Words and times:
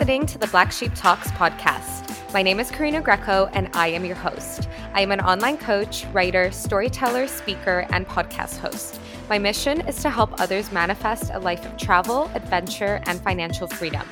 Listening 0.00 0.24
to 0.24 0.38
the 0.38 0.46
Black 0.46 0.72
Sheep 0.72 0.92
Talks 0.94 1.30
podcast. 1.32 2.32
My 2.32 2.42
name 2.42 2.58
is 2.58 2.70
Karina 2.70 3.02
Greco, 3.02 3.50
and 3.52 3.68
I 3.74 3.88
am 3.88 4.02
your 4.02 4.16
host. 4.16 4.66
I 4.94 5.02
am 5.02 5.12
an 5.12 5.20
online 5.20 5.58
coach, 5.58 6.06
writer, 6.14 6.50
storyteller, 6.50 7.26
speaker, 7.26 7.86
and 7.90 8.08
podcast 8.08 8.56
host. 8.56 8.98
My 9.28 9.38
mission 9.38 9.82
is 9.82 10.00
to 10.00 10.08
help 10.08 10.40
others 10.40 10.72
manifest 10.72 11.30
a 11.34 11.38
life 11.38 11.66
of 11.66 11.76
travel, 11.76 12.30
adventure, 12.34 13.02
and 13.04 13.20
financial 13.20 13.66
freedom. 13.66 14.06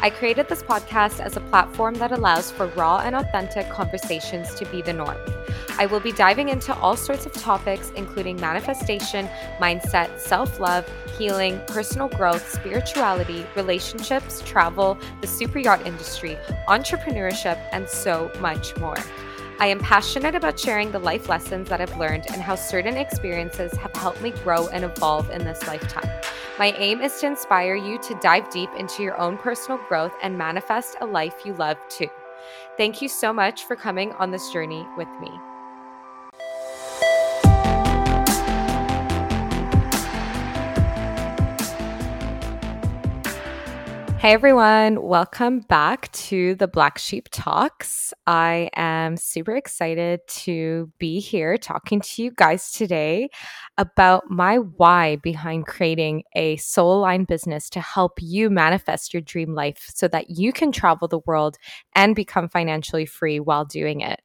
I 0.00 0.10
created 0.10 0.48
this 0.48 0.62
podcast 0.62 1.18
as 1.18 1.36
a 1.36 1.40
platform 1.40 1.94
that 1.94 2.12
allows 2.12 2.52
for 2.52 2.68
raw 2.68 2.98
and 2.98 3.16
authentic 3.16 3.68
conversations 3.70 4.54
to 4.54 4.64
be 4.66 4.82
the 4.82 4.92
norm. 4.92 5.18
I 5.78 5.86
will 5.86 6.00
be 6.00 6.12
diving 6.12 6.50
into 6.50 6.74
all 6.76 6.96
sorts 6.96 7.26
of 7.26 7.32
topics, 7.32 7.90
including 7.96 8.40
manifestation, 8.40 9.28
mindset, 9.58 10.18
self 10.20 10.60
love, 10.60 10.88
healing, 11.18 11.60
personal 11.66 12.08
growth, 12.08 12.48
spirituality, 12.48 13.44
relationships, 13.56 14.40
travel, 14.42 14.98
the 15.20 15.26
super 15.26 15.58
yacht 15.58 15.84
industry, 15.86 16.36
entrepreneurship, 16.68 17.60
and 17.72 17.88
so 17.88 18.30
much 18.40 18.76
more. 18.76 18.96
I 19.60 19.68
am 19.68 19.78
passionate 19.78 20.34
about 20.34 20.58
sharing 20.58 20.90
the 20.90 20.98
life 20.98 21.28
lessons 21.28 21.68
that 21.68 21.80
I've 21.80 21.96
learned 21.96 22.24
and 22.32 22.42
how 22.42 22.56
certain 22.56 22.96
experiences 22.96 23.72
have 23.74 23.94
helped 23.94 24.20
me 24.20 24.30
grow 24.30 24.68
and 24.68 24.84
evolve 24.84 25.30
in 25.30 25.44
this 25.44 25.66
lifetime. 25.66 26.10
My 26.58 26.72
aim 26.72 27.00
is 27.00 27.18
to 27.20 27.26
inspire 27.26 27.74
you 27.74 27.98
to 27.98 28.18
dive 28.20 28.50
deep 28.50 28.70
into 28.76 29.02
your 29.02 29.18
own 29.18 29.38
personal 29.38 29.78
growth 29.88 30.14
and 30.22 30.36
manifest 30.38 30.96
a 31.00 31.06
life 31.06 31.34
you 31.44 31.54
love 31.54 31.78
too. 31.88 32.10
Thank 32.76 33.00
you 33.00 33.08
so 33.08 33.32
much 33.32 33.64
for 33.64 33.76
coming 33.76 34.12
on 34.14 34.30
this 34.30 34.50
journey 34.52 34.86
with 34.96 35.08
me. 35.20 35.30
Hey 44.24 44.32
everyone, 44.32 45.02
welcome 45.02 45.60
back 45.60 46.10
to 46.12 46.54
the 46.54 46.66
Black 46.66 46.96
Sheep 46.96 47.28
Talks. 47.30 48.14
I 48.26 48.70
am 48.74 49.18
super 49.18 49.54
excited 49.54 50.20
to 50.28 50.90
be 50.96 51.20
here 51.20 51.58
talking 51.58 52.00
to 52.00 52.22
you 52.22 52.30
guys 52.30 52.72
today 52.72 53.28
about 53.76 54.22
my 54.30 54.56
why 54.56 55.16
behind 55.16 55.66
creating 55.66 56.22
a 56.34 56.56
soul 56.56 57.00
aligned 57.00 57.26
business 57.26 57.68
to 57.68 57.82
help 57.82 58.12
you 58.18 58.48
manifest 58.48 59.12
your 59.12 59.20
dream 59.20 59.52
life 59.54 59.90
so 59.94 60.08
that 60.08 60.30
you 60.30 60.54
can 60.54 60.72
travel 60.72 61.06
the 61.06 61.20
world 61.26 61.58
and 61.94 62.16
become 62.16 62.48
financially 62.48 63.04
free 63.04 63.40
while 63.40 63.66
doing 63.66 64.00
it. 64.00 64.22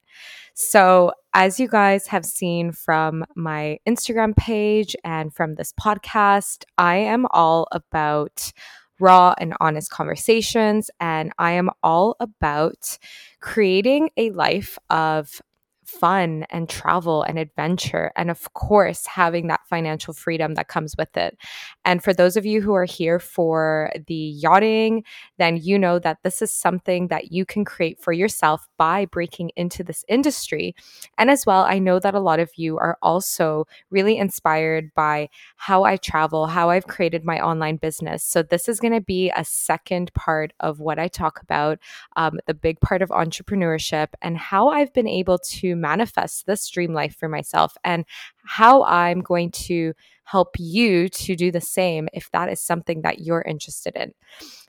So, 0.53 1.11
as 1.33 1.59
you 1.59 1.67
guys 1.67 2.08
have 2.08 2.25
seen 2.25 2.72
from 2.72 3.25
my 3.36 3.80
Instagram 3.86 4.33
page 4.38 4.95
and 5.03 5.33
from 5.33 5.55
this 5.55 5.73
podcast, 5.73 6.64
I 6.77 6.95
am 6.95 7.27
all 7.31 7.67
about 7.73 8.53
raw 9.00 9.33
and 9.38 9.53
honest 9.59 9.89
conversations. 9.89 10.89
And 11.00 11.31
I 11.38 11.52
am 11.53 11.69
all 11.83 12.16
about 12.19 12.97
creating 13.39 14.09
a 14.17 14.31
life 14.31 14.78
of 14.89 15.42
fun 15.90 16.45
and 16.50 16.70
travel 16.70 17.23
and 17.23 17.40
adventure. 17.40 18.12
And 18.16 18.30
of 18.30 18.54
course, 18.54 19.06
having 19.06 19.48
that 19.48 19.62
financial 19.68 20.14
freedom 20.14 20.54
that 20.56 20.68
comes 20.68 20.95
with 20.98 21.18
it. 21.18 21.38
And 21.84 22.04
for 22.04 22.14
those 22.14 22.38
of 22.38 22.45
you 22.45 22.62
who 22.62 22.73
are 22.73 22.86
here 22.86 23.20
for 23.20 23.92
the 24.08 24.14
yachting, 24.14 25.04
then 25.38 25.58
you 25.58 25.80
know 25.80 26.00
that 26.00 26.20
this 26.23 26.42
is 26.42 26.52
something 26.52 27.08
that 27.08 27.32
you 27.32 27.45
can 27.45 27.66
create 27.66 28.00
for 28.00 28.14
yourself 28.14 28.67
by 28.78 29.06
breaking 29.06 29.52
into 29.56 29.84
this 29.84 30.06
industry. 30.08 30.76
And 31.17 31.30
as 31.30 31.45
well, 31.45 31.64
I 31.64 31.80
know 31.80 32.00
that 32.00 32.16
a 32.16 32.20
lot 32.20 32.40
of 32.40 32.52
you 32.56 32.78
are 32.78 32.98
also 33.02 33.66
really 33.89 34.17
inspired 34.17 34.94
by 34.95 35.30
how 35.58 35.83
I 35.83 35.98
travel, 35.98 36.48
how 36.48 36.70
I've 36.70 36.88
created 36.88 37.26
my 37.26 37.39
online 37.39 37.77
business. 37.77 38.23
So, 38.23 38.44
this 38.44 38.70
is 38.70 38.80
going 38.80 38.94
to 38.94 39.02
be 39.02 39.32
a 39.36 39.44
second 39.44 40.14
part 40.14 40.54
of 40.60 40.80
what 40.80 41.00
I 41.00 41.08
talk 41.08 41.42
about, 41.42 41.80
um, 42.16 42.39
the 42.45 42.54
big 42.54 42.80
part 42.82 43.02
of 43.02 43.10
entrepreneurship, 43.10 44.10
and 44.21 44.38
how 44.38 44.70
I've 44.70 44.94
been 44.94 45.08
able 45.08 45.39
to 45.39 45.76
manifest 45.80 46.45
this 46.45 46.70
dream 46.70 46.94
life 46.94 47.16
for 47.16 47.30
myself 47.30 47.76
and 47.84 48.06
how 48.45 48.84
I'm 48.84 49.22
going 49.22 49.52
to 49.52 49.94
help 50.23 50.56
you 50.60 51.10
to 51.10 51.36
do 51.36 51.52
the 51.52 51.62
same 51.62 52.08
if 52.14 52.30
that 52.32 52.50
is 52.50 52.62
something 52.62 53.02
that 53.02 53.20
you're 53.20 53.42
interested 53.42 53.95
in. 53.95 54.14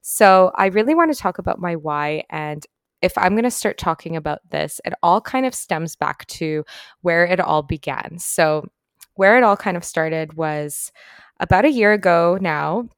So, 0.03 0.53
I 0.57 0.67
really 0.67 0.95
want 0.95 1.13
to 1.13 1.19
talk 1.19 1.39
about 1.39 1.61
my 1.61 1.77
why 1.77 2.25
and 2.31 2.65
if 3.03 3.17
I'm 3.17 3.33
going 3.33 3.45
to 3.45 3.51
start 3.51 3.79
talking 3.79 4.15
about 4.15 4.41
this, 4.51 4.79
it 4.85 4.93
all 5.03 5.21
kind 5.21 5.47
of 5.47 5.55
stems 5.55 5.97
back 5.97 6.27
to 6.27 6.65
where 7.01 7.25
it 7.25 7.41
all 7.41 7.63
began. 7.63 8.19
So, 8.19 8.67
where 9.15 9.37
it 9.37 9.43
all 9.43 9.57
kind 9.57 9.77
of 9.77 9.85
started 9.85 10.35
was 10.35 10.93
about 11.41 11.65
a 11.65 11.71
year 11.71 11.93
ago 11.93 12.39
now 12.41 12.89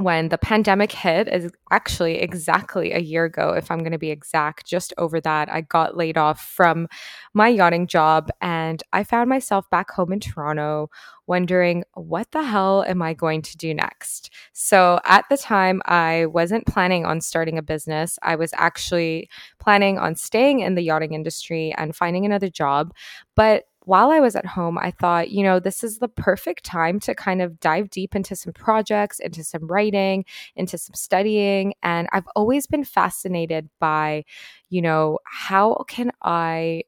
when 0.00 0.28
the 0.28 0.38
pandemic 0.38 0.92
hit 0.92 1.28
is 1.28 1.50
actually 1.70 2.18
exactly 2.18 2.92
a 2.92 2.98
year 2.98 3.24
ago 3.24 3.52
if 3.52 3.70
i'm 3.70 3.80
going 3.80 3.92
to 3.92 3.98
be 3.98 4.10
exact 4.10 4.66
just 4.66 4.92
over 4.98 5.20
that 5.20 5.50
i 5.52 5.60
got 5.60 5.96
laid 5.96 6.16
off 6.16 6.40
from 6.40 6.88
my 7.34 7.48
yachting 7.48 7.86
job 7.86 8.30
and 8.40 8.82
i 8.92 9.04
found 9.04 9.28
myself 9.28 9.68
back 9.70 9.90
home 9.90 10.12
in 10.12 10.20
toronto 10.20 10.88
wondering 11.26 11.84
what 11.94 12.30
the 12.32 12.42
hell 12.42 12.82
am 12.88 13.00
i 13.00 13.14
going 13.14 13.40
to 13.40 13.56
do 13.56 13.72
next? 13.72 14.30
So 14.52 14.98
at 15.04 15.24
the 15.30 15.36
time 15.36 15.80
i 15.84 16.26
wasn't 16.26 16.66
planning 16.66 17.06
on 17.06 17.20
starting 17.20 17.56
a 17.56 17.62
business. 17.62 18.18
I 18.22 18.34
was 18.34 18.50
actually 18.54 19.28
planning 19.60 19.96
on 19.96 20.16
staying 20.16 20.58
in 20.60 20.74
the 20.74 20.82
yachting 20.82 21.14
industry 21.14 21.72
and 21.78 21.94
finding 21.94 22.26
another 22.26 22.48
job 22.48 22.92
but 23.36 23.64
while 23.90 24.12
I 24.12 24.20
was 24.20 24.36
at 24.36 24.46
home, 24.46 24.78
I 24.78 24.92
thought, 24.92 25.32
you 25.32 25.42
know, 25.42 25.58
this 25.58 25.82
is 25.82 25.98
the 25.98 26.06
perfect 26.06 26.64
time 26.64 27.00
to 27.00 27.12
kind 27.12 27.42
of 27.42 27.58
dive 27.58 27.90
deep 27.90 28.14
into 28.14 28.36
some 28.36 28.52
projects, 28.52 29.18
into 29.18 29.42
some 29.42 29.66
writing, 29.66 30.24
into 30.54 30.78
some 30.78 30.94
studying. 30.94 31.74
And 31.82 32.06
I've 32.12 32.28
always 32.36 32.68
been 32.68 32.84
fascinated 32.84 33.68
by, 33.80 34.26
you 34.68 34.80
know, 34.80 35.18
how 35.24 35.84
can 35.88 36.12
I 36.22 36.84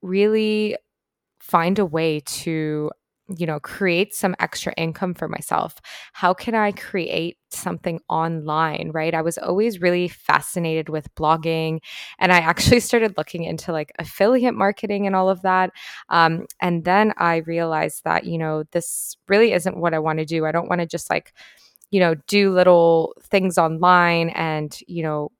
really 0.00 0.78
find 1.38 1.78
a 1.78 1.84
way 1.84 2.20
to 2.20 2.92
you 3.36 3.46
know, 3.46 3.60
create 3.60 4.14
some 4.14 4.34
extra 4.38 4.72
income 4.76 5.14
for 5.14 5.28
myself? 5.28 5.74
How 6.12 6.32
can 6.32 6.54
I 6.54 6.72
create 6.72 7.36
something 7.50 8.00
online, 8.08 8.90
right? 8.94 9.14
I 9.14 9.22
was 9.22 9.38
always 9.38 9.80
really 9.80 10.08
fascinated 10.08 10.88
with 10.88 11.14
blogging 11.14 11.80
and 12.18 12.32
I 12.32 12.38
actually 12.38 12.80
started 12.88 13.16
looking 13.16 13.44
into 13.44 13.72
like 13.72 13.92
affiliate 13.98 14.54
marketing 14.54 15.06
and 15.06 15.14
all 15.16 15.28
of 15.28 15.42
that. 15.42 15.70
Um, 16.08 16.46
and 16.60 16.84
then 16.84 17.12
I 17.18 17.36
realized 17.38 18.04
that, 18.04 18.24
you 18.24 18.38
know, 18.38 18.64
this 18.72 19.16
really 19.28 19.52
isn't 19.52 19.76
what 19.76 19.94
I 19.94 19.98
want 19.98 20.18
to 20.20 20.24
do. 20.24 20.46
I 20.46 20.52
don't 20.52 20.68
want 20.68 20.80
to 20.80 20.86
just 20.86 21.10
like, 21.10 21.32
you 21.90 22.00
know, 22.00 22.14
do 22.26 22.52
little 22.52 23.14
things 23.22 23.58
online 23.58 24.30
and, 24.30 24.78
you 24.86 25.02
know, 25.02 25.30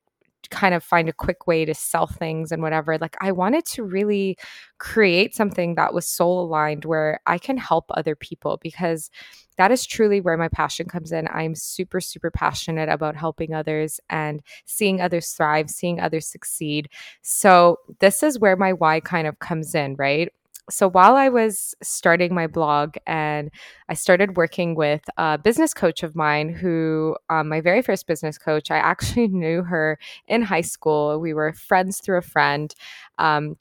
kind 0.51 0.75
of 0.75 0.83
find 0.83 1.09
a 1.09 1.13
quick 1.13 1.47
way 1.47 1.65
to 1.65 1.75
sell 1.75 2.07
things 2.07 2.53
and 2.53 2.63
whatever. 2.63 2.99
Like 2.99 3.17
I 3.21 3.33
wanted 3.33 3.65
to 3.67 3.83
really 3.83 4.37
create 4.79 5.35
something 5.35 5.75
that 5.75 5.95
was 5.95 6.07
soul 6.07 6.43
aligned 6.43 6.85
where 6.85 7.21
I 7.27 7.39
can 7.39 7.57
help 7.57 7.87
other 7.91 8.15
people 8.15 8.59
because 8.63 9.11
that 9.57 9.73
is 9.73 9.85
truly 9.85 10.21
where 10.21 10.37
my 10.37 10.49
passion 10.49 10.87
comes 10.87 11.11
in. 11.13 11.27
I'm 11.29 11.55
super, 11.55 12.01
super 12.01 12.31
passionate 12.31 12.89
about 12.89 13.17
helping 13.17 13.55
others 13.55 14.01
and 14.09 14.41
seeing 14.67 15.01
others 15.01 15.31
thrive, 15.33 15.69
seeing 15.69 16.01
others 16.01 16.29
succeed. 16.29 16.89
So, 17.23 17.79
this 17.99 18.23
is 18.23 18.39
where 18.39 18.57
my 18.57 18.73
why 18.73 19.01
kind 19.01 19.27
of 19.27 19.41
comes 19.41 19.75
in, 19.75 19.97
right? 19.97 20.33
So 20.71 20.89
while 20.91 21.17
I 21.17 21.29
was 21.29 21.75
starting 21.83 22.35
my 22.35 22.47
blog 22.47 22.97
and 23.07 23.51
I 23.89 23.95
started 23.95 24.37
working 24.37 24.75
with 24.75 25.03
a 25.17 25.39
business 25.39 25.73
coach 25.73 26.03
of 26.03 26.15
mine 26.15 26.51
who, 26.51 27.17
um, 27.31 27.49
my 27.49 27.61
very 27.61 27.81
first 27.83 28.07
business 28.07 28.39
coach, 28.39 28.71
I 28.71 28.77
actually 28.77 29.29
knew 29.43 29.63
her 29.63 29.99
in 30.27 30.43
high 30.43 30.61
school. 30.63 31.21
We 31.21 31.33
were 31.35 31.53
friends 31.53 32.01
through 32.01 32.19
a 32.19 32.23
friend. 32.23 32.75
Um, 33.19 33.57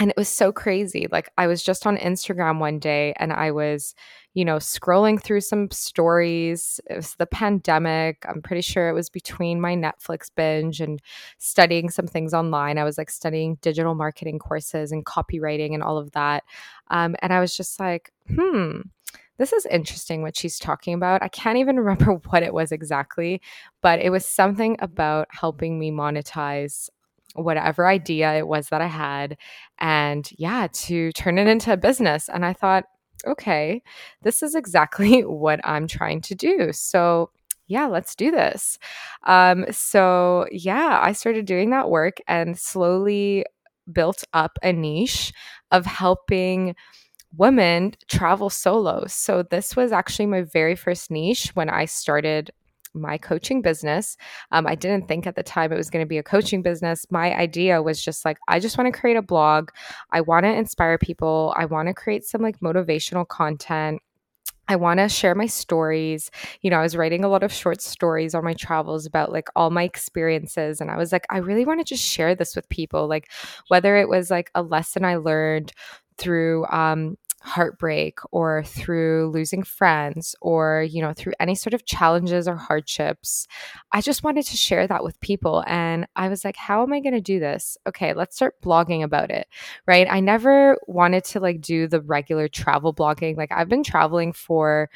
and 0.00 0.10
it 0.10 0.16
was 0.16 0.28
so 0.28 0.50
crazy. 0.50 1.06
Like 1.12 1.30
I 1.38 1.46
was 1.46 1.62
just 1.62 1.86
on 1.86 1.96
Instagram 1.98 2.58
one 2.58 2.80
day 2.80 3.12
and 3.18 3.32
I 3.32 3.52
was 3.52 3.94
you 4.34 4.44
know, 4.44 4.56
scrolling 4.56 5.20
through 5.20 5.40
some 5.40 5.70
stories. 5.70 6.80
It 6.88 6.96
was 6.96 7.14
the 7.16 7.26
pandemic. 7.26 8.24
I'm 8.28 8.40
pretty 8.42 8.62
sure 8.62 8.88
it 8.88 8.94
was 8.94 9.10
between 9.10 9.60
my 9.60 9.74
Netflix 9.74 10.30
binge 10.34 10.80
and 10.80 11.02
studying 11.38 11.90
some 11.90 12.06
things 12.06 12.32
online. 12.32 12.78
I 12.78 12.84
was 12.84 12.96
like 12.96 13.10
studying 13.10 13.56
digital 13.60 13.94
marketing 13.94 14.38
courses 14.38 14.92
and 14.92 15.04
copywriting 15.04 15.74
and 15.74 15.82
all 15.82 15.98
of 15.98 16.12
that. 16.12 16.44
Um, 16.88 17.16
and 17.22 17.32
I 17.32 17.40
was 17.40 17.56
just 17.56 17.80
like, 17.80 18.12
hmm, 18.32 18.82
this 19.38 19.52
is 19.52 19.66
interesting 19.66 20.22
what 20.22 20.36
she's 20.36 20.60
talking 20.60 20.94
about. 20.94 21.22
I 21.22 21.28
can't 21.28 21.58
even 21.58 21.76
remember 21.80 22.12
what 22.28 22.44
it 22.44 22.54
was 22.54 22.70
exactly, 22.70 23.40
but 23.82 23.98
it 23.98 24.10
was 24.10 24.24
something 24.24 24.76
about 24.78 25.26
helping 25.32 25.76
me 25.76 25.90
monetize 25.90 26.88
whatever 27.34 27.86
idea 27.86 28.34
it 28.34 28.48
was 28.48 28.68
that 28.68 28.82
I 28.82 28.86
had 28.86 29.36
and 29.78 30.28
yeah, 30.36 30.68
to 30.72 31.12
turn 31.12 31.38
it 31.38 31.46
into 31.46 31.72
a 31.72 31.76
business. 31.76 32.28
And 32.28 32.44
I 32.44 32.52
thought, 32.52 32.84
okay, 33.26 33.82
this 34.22 34.42
is 34.42 34.54
exactly 34.54 35.20
what 35.24 35.60
I'm 35.64 35.86
trying 35.86 36.20
to 36.22 36.34
do. 36.34 36.72
So, 36.72 37.30
yeah, 37.66 37.86
let's 37.86 38.16
do 38.16 38.30
this. 38.32 38.78
Um, 39.24 39.64
so, 39.70 40.46
yeah, 40.50 40.98
I 41.02 41.12
started 41.12 41.44
doing 41.44 41.70
that 41.70 41.88
work 41.88 42.16
and 42.26 42.58
slowly 42.58 43.44
built 43.92 44.24
up 44.32 44.58
a 44.62 44.72
niche 44.72 45.32
of 45.70 45.86
helping 45.86 46.74
women 47.36 47.94
travel 48.08 48.50
solo. 48.50 49.04
So, 49.06 49.44
this 49.44 49.76
was 49.76 49.92
actually 49.92 50.26
my 50.26 50.42
very 50.42 50.74
first 50.74 51.10
niche 51.12 51.50
when 51.54 51.70
I 51.70 51.84
started 51.84 52.50
my 52.94 53.18
coaching 53.18 53.62
business. 53.62 54.16
Um, 54.52 54.66
I 54.66 54.74
didn't 54.74 55.08
think 55.08 55.26
at 55.26 55.36
the 55.36 55.42
time 55.42 55.72
it 55.72 55.76
was 55.76 55.90
going 55.90 56.04
to 56.04 56.08
be 56.08 56.18
a 56.18 56.22
coaching 56.22 56.62
business. 56.62 57.06
My 57.10 57.34
idea 57.36 57.82
was 57.82 58.02
just 58.02 58.24
like, 58.24 58.38
I 58.48 58.60
just 58.60 58.76
want 58.78 58.92
to 58.92 58.98
create 58.98 59.16
a 59.16 59.22
blog. 59.22 59.70
I 60.12 60.20
want 60.20 60.44
to 60.44 60.52
inspire 60.52 60.98
people. 60.98 61.54
I 61.56 61.64
want 61.64 61.88
to 61.88 61.94
create 61.94 62.24
some 62.24 62.42
like 62.42 62.60
motivational 62.60 63.26
content. 63.26 64.00
I 64.68 64.76
want 64.76 65.00
to 65.00 65.08
share 65.08 65.34
my 65.34 65.46
stories. 65.46 66.30
You 66.62 66.70
know, 66.70 66.78
I 66.78 66.82
was 66.82 66.96
writing 66.96 67.24
a 67.24 67.28
lot 67.28 67.42
of 67.42 67.52
short 67.52 67.82
stories 67.82 68.36
on 68.36 68.44
my 68.44 68.54
travels 68.54 69.04
about 69.04 69.32
like 69.32 69.48
all 69.56 69.70
my 69.70 69.82
experiences. 69.82 70.80
And 70.80 70.92
I 70.92 70.96
was 70.96 71.10
like, 71.10 71.26
I 71.28 71.38
really 71.38 71.64
want 71.64 71.80
to 71.80 71.84
just 71.84 72.04
share 72.04 72.36
this 72.36 72.54
with 72.54 72.68
people. 72.68 73.08
Like, 73.08 73.28
whether 73.66 73.96
it 73.96 74.08
was 74.08 74.30
like 74.30 74.48
a 74.54 74.62
lesson 74.62 75.04
I 75.04 75.16
learned 75.16 75.72
through 76.18 76.66
um, 76.66 77.16
heartbreak 77.42 78.18
or 78.32 78.62
through 78.64 79.30
losing 79.30 79.62
friends 79.62 80.34
or 80.42 80.82
you 80.82 81.00
know 81.00 81.14
through 81.14 81.32
any 81.40 81.54
sort 81.54 81.72
of 81.72 81.86
challenges 81.86 82.46
or 82.46 82.54
hardships 82.54 83.46
i 83.92 84.00
just 84.02 84.22
wanted 84.22 84.44
to 84.44 84.58
share 84.58 84.86
that 84.86 85.02
with 85.02 85.18
people 85.20 85.64
and 85.66 86.06
i 86.16 86.28
was 86.28 86.44
like 86.44 86.56
how 86.56 86.82
am 86.82 86.92
i 86.92 87.00
going 87.00 87.14
to 87.14 87.20
do 87.20 87.40
this? 87.40 87.78
Okay 87.88 88.12
let's 88.12 88.36
start 88.36 88.60
blogging 88.62 89.02
about 89.02 89.30
it 89.30 89.46
right? 89.86 90.06
I 90.10 90.20
never 90.20 90.76
wanted 90.86 91.24
to 91.24 91.40
like 91.40 91.60
do 91.62 91.88
the 91.88 92.02
regular 92.02 92.46
travel 92.46 92.92
blogging 92.92 93.36
like 93.36 93.52
i've 93.52 93.68
been 93.68 93.84
traveling 93.84 94.32
for 94.34 94.90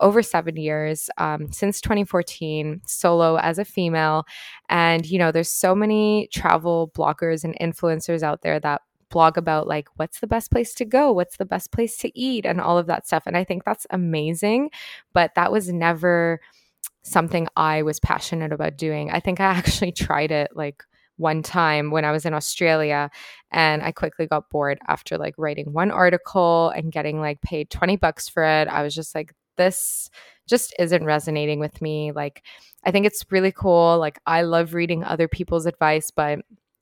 over 0.00 0.22
seven 0.22 0.56
years 0.56 1.08
um, 1.18 1.50
since 1.52 1.80
2014 1.80 2.82
solo 2.86 3.36
as 3.38 3.58
a 3.58 3.64
female 3.64 4.26
and 4.68 5.06
you 5.06 5.18
know 5.18 5.32
there's 5.32 5.50
so 5.50 5.74
many 5.74 6.28
travel 6.32 6.90
bloggers 6.94 7.44
and 7.44 7.56
influencers 7.60 8.22
out 8.22 8.42
there 8.42 8.60
that 8.60 8.82
blog 9.16 9.38
about 9.38 9.66
like 9.66 9.88
what's 9.96 10.20
the 10.20 10.26
best 10.26 10.50
place 10.50 10.74
to 10.74 10.84
go, 10.84 11.10
what's 11.10 11.38
the 11.38 11.46
best 11.46 11.72
place 11.72 11.96
to 11.96 12.18
eat, 12.18 12.44
and 12.44 12.60
all 12.60 12.76
of 12.76 12.86
that 12.86 13.06
stuff. 13.06 13.22
And 13.24 13.34
I 13.34 13.44
think 13.44 13.64
that's 13.64 13.86
amazing. 13.88 14.68
But 15.14 15.34
that 15.36 15.50
was 15.50 15.72
never 15.72 16.38
something 17.02 17.48
I 17.56 17.80
was 17.80 17.98
passionate 17.98 18.52
about 18.52 18.76
doing. 18.76 19.10
I 19.10 19.20
think 19.20 19.40
I 19.40 19.44
actually 19.60 19.92
tried 19.92 20.32
it 20.32 20.50
like 20.54 20.82
one 21.16 21.42
time 21.42 21.90
when 21.90 22.04
I 22.04 22.12
was 22.12 22.26
in 22.26 22.34
Australia 22.34 23.10
and 23.50 23.82
I 23.82 23.90
quickly 23.90 24.26
got 24.26 24.50
bored 24.50 24.78
after 24.86 25.16
like 25.16 25.34
writing 25.38 25.72
one 25.72 25.90
article 25.90 26.68
and 26.76 26.92
getting 26.92 27.18
like 27.18 27.40
paid 27.40 27.70
20 27.70 27.96
bucks 27.96 28.28
for 28.28 28.44
it. 28.44 28.68
I 28.68 28.82
was 28.82 28.94
just 28.94 29.14
like, 29.14 29.32
this 29.56 30.10
just 30.46 30.74
isn't 30.78 31.06
resonating 31.06 31.58
with 31.58 31.80
me. 31.80 32.12
Like, 32.12 32.42
I 32.84 32.90
think 32.90 33.06
it's 33.06 33.24
really 33.30 33.50
cool. 33.50 33.96
Like, 33.98 34.20
I 34.26 34.42
love 34.42 34.74
reading 34.74 35.04
other 35.04 35.26
people's 35.26 35.64
advice, 35.64 36.10
but 36.10 36.40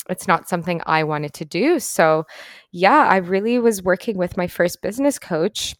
it's 0.08 0.28
not 0.28 0.48
something 0.48 0.80
I 0.86 1.04
wanted 1.04 1.34
to 1.34 1.44
do. 1.44 1.78
So, 1.78 2.24
yeah, 2.72 3.06
I 3.08 3.16
really 3.16 3.58
was 3.58 3.82
working 3.82 4.18
with 4.18 4.36
my 4.36 4.46
first 4.46 4.82
business 4.82 5.18
coach 5.18 5.74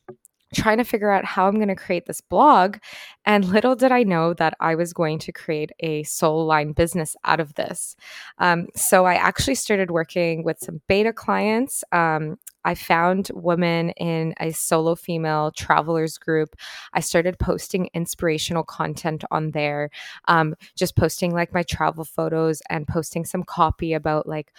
trying 0.55 0.79
to 0.79 0.85
figure 0.85 1.11
out 1.11 1.25
how 1.25 1.47
I'm 1.47 1.57
going 1.57 1.69
to 1.69 1.75
create 1.75 2.07
this 2.07 2.21
blog. 2.21 2.79
And 3.25 3.45
little 3.45 3.75
did 3.75 3.93
I 3.93 4.03
know 4.03 4.35
that 4.35 4.55
I 4.61 4.75
was 4.75 4.93
going 4.93 5.19
to 5.21 5.33
create 5.33 5.73
a 5.81 6.05
soul 6.05 6.47
line 6.47 6.73
business 6.73 7.17
out 7.25 7.41
of 7.41 7.55
this. 7.55 7.97
Um, 8.39 8.69
so 8.75 9.05
I 9.05 9.15
actually 9.15 9.57
started 9.57 9.91
working 9.91 10.45
with 10.45 10.59
some 10.61 10.81
beta 10.89 11.13
clients. 11.13 11.85
Um, 11.93 12.37
I 12.65 12.75
found 12.75 13.31
women 13.35 13.91
in 13.91 14.35
a 14.41 14.53
solo 14.53 14.95
female 14.95 15.53
travelers 15.53 16.19
group. 16.19 16.57
I 16.93 17.01
started 17.01 17.39
posting 17.39 17.91
inspirational 17.95 18.65
content 18.65 19.25
on 19.31 19.51
there, 19.51 19.91
um, 20.29 20.55
just 20.77 20.97
posting 20.97 21.33
like 21.33 21.53
my 21.53 21.63
travel 21.63 22.05
photos 22.05 22.63
and 22.71 22.89
posting 22.89 23.25
some 23.25 23.43
copy 23.43 23.93
about 23.93 24.29
like 24.29 24.53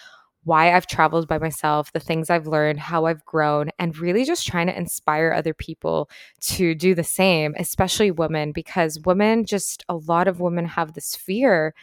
why 0.45 0.75
I've 0.75 0.85
traveled 0.85 1.27
by 1.27 1.39
myself, 1.39 1.91
the 1.91 1.99
things 1.99 2.29
I've 2.29 2.45
learned, 2.45 2.79
how 2.79 3.05
I've 3.05 3.25
grown, 3.25 3.71
and 3.79 3.97
really 3.97 4.23
just 4.23 4.45
trying 4.45 4.67
to 4.67 4.77
inspire 4.77 5.33
other 5.33 5.55
people 5.55 6.07
to 6.41 6.75
do 6.75 6.93
the 6.93 7.03
same, 7.03 7.55
especially 7.57 8.11
women, 8.11 8.51
because 8.51 8.99
women 9.05 9.45
just 9.45 9.83
a 9.89 9.95
lot 9.95 10.27
of 10.27 10.39
women 10.39 10.65
have 10.65 10.93
this 10.93 11.15
fear 11.15 11.73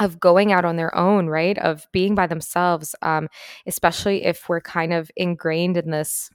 of 0.00 0.20
going 0.20 0.52
out 0.52 0.64
on 0.64 0.76
their 0.76 0.94
own, 0.94 1.26
right? 1.26 1.56
Of 1.58 1.86
being 1.92 2.14
by 2.14 2.26
themselves, 2.26 2.94
um, 3.02 3.28
especially 3.66 4.24
if 4.24 4.48
we're 4.48 4.60
kind 4.60 4.92
of 4.92 5.10
ingrained 5.16 5.76
in 5.76 5.90
this 5.90 6.30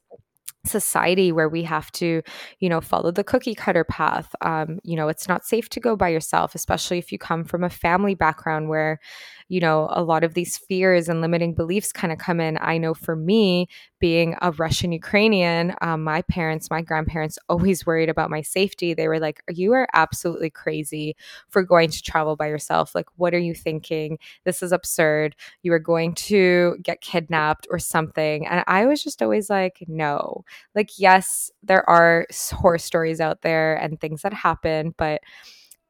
society 0.63 1.31
where 1.31 1.49
we 1.49 1.63
have 1.63 1.91
to 1.91 2.21
you 2.59 2.69
know 2.69 2.79
follow 2.79 3.09
the 3.09 3.23
cookie 3.23 3.55
cutter 3.55 3.83
path 3.83 4.35
um, 4.41 4.77
you 4.83 4.95
know 4.95 5.07
it's 5.07 5.27
not 5.27 5.43
safe 5.43 5.67
to 5.67 5.79
go 5.79 5.95
by 5.95 6.07
yourself 6.07 6.53
especially 6.53 6.99
if 6.99 7.11
you 7.11 7.17
come 7.17 7.43
from 7.43 7.63
a 7.63 7.69
family 7.69 8.13
background 8.13 8.69
where 8.69 8.99
you 9.51 9.59
know, 9.59 9.89
a 9.91 10.01
lot 10.01 10.23
of 10.23 10.33
these 10.33 10.57
fears 10.57 11.09
and 11.09 11.19
limiting 11.19 11.53
beliefs 11.53 11.91
kind 11.91 12.13
of 12.13 12.17
come 12.17 12.39
in. 12.39 12.57
I 12.61 12.77
know 12.77 12.93
for 12.93 13.17
me, 13.17 13.67
being 14.01 14.35
a 14.41 14.51
Russian 14.51 14.91
Ukrainian, 14.91 15.73
um, 15.81 16.03
my 16.03 16.23
parents, 16.23 16.69
my 16.69 16.81
grandparents 16.81 17.39
always 17.49 17.85
worried 17.85 18.09
about 18.09 18.29
my 18.29 18.41
safety. 18.41 18.93
They 18.93 19.07
were 19.07 19.19
like, 19.19 19.41
You 19.47 19.71
are 19.73 19.87
absolutely 19.93 20.49
crazy 20.49 21.15
for 21.49 21.63
going 21.63 21.89
to 21.91 22.01
travel 22.01 22.35
by 22.35 22.47
yourself. 22.47 22.93
Like, 22.93 23.07
what 23.15 23.33
are 23.33 23.39
you 23.39 23.55
thinking? 23.55 24.19
This 24.43 24.61
is 24.61 24.73
absurd. 24.73 25.37
You 25.63 25.71
are 25.71 25.79
going 25.79 26.15
to 26.15 26.75
get 26.83 26.99
kidnapped 26.99 27.67
or 27.69 27.79
something. 27.79 28.45
And 28.47 28.65
I 28.67 28.85
was 28.87 29.01
just 29.01 29.21
always 29.21 29.49
like, 29.49 29.83
No. 29.87 30.43
Like, 30.75 30.99
yes, 30.99 31.49
there 31.63 31.89
are 31.89 32.27
horror 32.51 32.79
stories 32.79 33.21
out 33.21 33.43
there 33.43 33.75
and 33.75 34.01
things 34.01 34.23
that 34.23 34.33
happen, 34.33 34.93
but 34.97 35.21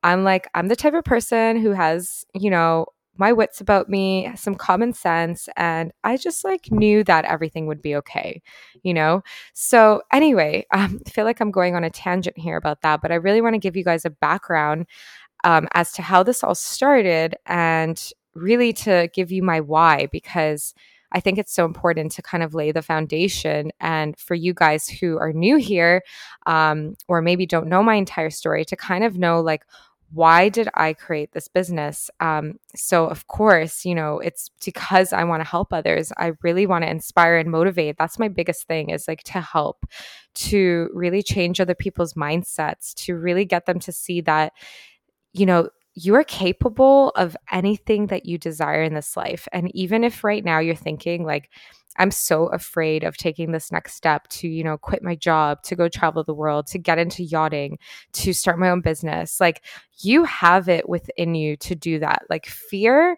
I'm 0.04 0.24
like, 0.24 0.48
I'm 0.54 0.68
the 0.68 0.76
type 0.76 0.94
of 0.94 1.04
person 1.04 1.58
who 1.58 1.72
has, 1.72 2.26
you 2.34 2.50
know, 2.50 2.88
my 3.18 3.34
wits 3.34 3.62
about 3.62 3.90
me, 3.90 4.32
some 4.36 4.56
common 4.56 4.94
sense, 4.94 5.50
and 5.58 5.92
I 6.04 6.18
just 6.18 6.44
like 6.44 6.72
knew 6.72 7.04
that 7.04 7.26
everything 7.26 7.68
would 7.68 7.82
be 7.82 7.96
okay, 7.98 8.42
you 8.84 8.94
know? 8.94 9.24
So, 9.54 10.02
anyway, 10.12 10.66
um, 10.74 11.00
I 11.06 11.10
feel 11.10 11.26
like 11.26 11.40
I'm 11.40 11.52
going 11.52 11.76
on 11.76 11.84
a 11.84 11.90
tangent 11.90 12.38
here 12.38 12.58
about 12.58 12.82
that, 12.82 13.02
but 13.02 13.12
I 13.12 13.16
really 13.16 13.42
want 13.42 13.56
to 13.56 13.60
give 13.60 13.76
you 13.76 13.84
guys 13.84 14.06
a 14.06 14.10
background 14.10 14.88
um, 15.44 15.68
as 15.74 15.92
to 15.94 16.02
how 16.02 16.24
this 16.24 16.44
all 16.44 16.56
started 16.56 17.36
and 17.46 18.12
really 18.36 18.74
to 18.74 19.10
give 19.14 19.32
you 19.32 19.44
my 19.44 19.60
why 19.60 20.08
because 20.12 20.74
I 21.12 21.20
think 21.20 21.38
it's 21.38 21.54
so 21.54 21.66
important 21.66 22.12
to 22.14 22.22
kind 22.22 22.44
of 22.44 22.54
lay 22.54 22.72
the 22.72 22.82
foundation. 22.82 23.72
And 23.80 24.18
for 24.18 24.34
you 24.34 24.54
guys 24.54 24.88
who 24.88 25.18
are 25.18 25.34
new 25.34 25.58
here 25.58 26.04
um, 26.46 26.96
or 27.08 27.22
maybe 27.22 27.46
don't 27.46 27.68
know 27.68 27.84
my 27.84 27.96
entire 27.96 28.30
story, 28.30 28.64
to 28.66 28.76
kind 28.76 29.04
of 29.04 29.18
know 29.18 29.42
like, 29.42 29.64
why 30.14 30.50
did 30.50 30.68
I 30.74 30.94
create 30.94 31.32
this 31.32 31.48
business? 31.48 32.10
Um, 32.20 32.60
so, 32.76 33.08
of 33.08 33.28
course, 33.28 33.86
you 33.86 33.96
know, 33.96 34.20
it's 34.20 34.50
because 34.64 35.14
I 35.14 35.24
want 35.24 35.42
to 35.42 35.50
help 35.50 35.72
others. 35.72 36.12
I 36.18 36.34
really 36.42 36.66
want 36.66 36.84
to 36.84 36.90
inspire 36.90 37.38
and 37.38 37.50
motivate. 37.50 37.98
That's 37.98 38.20
my 38.20 38.28
biggest 38.28 38.68
thing 38.68 38.90
is 38.90 39.08
like 39.08 39.24
to 39.24 39.42
help, 39.42 39.86
to 40.36 40.90
really 40.94 41.24
change 41.24 41.60
other 41.60 41.76
people's 41.76 42.14
mindsets, 42.14 42.94
to 43.06 43.16
really 43.16 43.46
get 43.46 43.66
them 43.66 43.80
to 43.80 43.92
see 43.92 44.22
that, 44.22 44.54
you 45.34 45.46
know, 45.46 45.70
you 45.94 46.16
are 46.16 46.24
capable 46.24 47.10
of 47.12 47.36
anything 47.52 48.08
that 48.08 48.26
you 48.26 48.38
desire 48.38 48.84
in 48.84 48.94
this 48.94 49.18
life. 49.18 49.48
And 49.52 49.74
even 49.76 50.04
if 50.04 50.24
right 50.24 50.44
now 50.44 50.60
you're 50.60 50.76
thinking, 50.76 51.26
like, 51.26 51.50
I'm 51.98 52.12
so 52.12 52.48
afraid 52.48 53.04
of 53.04 53.18
taking 53.18 53.52
this 53.52 53.72
next 53.72 53.96
step 53.96 54.28
to, 54.30 54.48
you 54.48 54.64
know, 54.64 54.78
quit 54.78 55.04
my 55.04 55.16
job, 55.16 55.64
to 55.64 55.76
go 55.76 55.90
travel 55.90 56.24
the 56.24 56.34
world, 56.34 56.68
to 56.68 56.80
get 56.80 56.98
into 56.98 57.24
yachting, 57.24 57.78
to 58.14 58.34
start 58.34 58.60
my 58.60 58.70
own 58.70 58.82
business. 58.82 59.40
Like 59.40 59.64
you 60.00 60.24
have 60.24 60.70
it 60.70 60.88
within 60.88 61.36
you 61.36 61.58
to 61.58 61.76
do 61.76 62.00
that. 62.00 62.24
Like 62.30 62.46
fear 62.46 63.18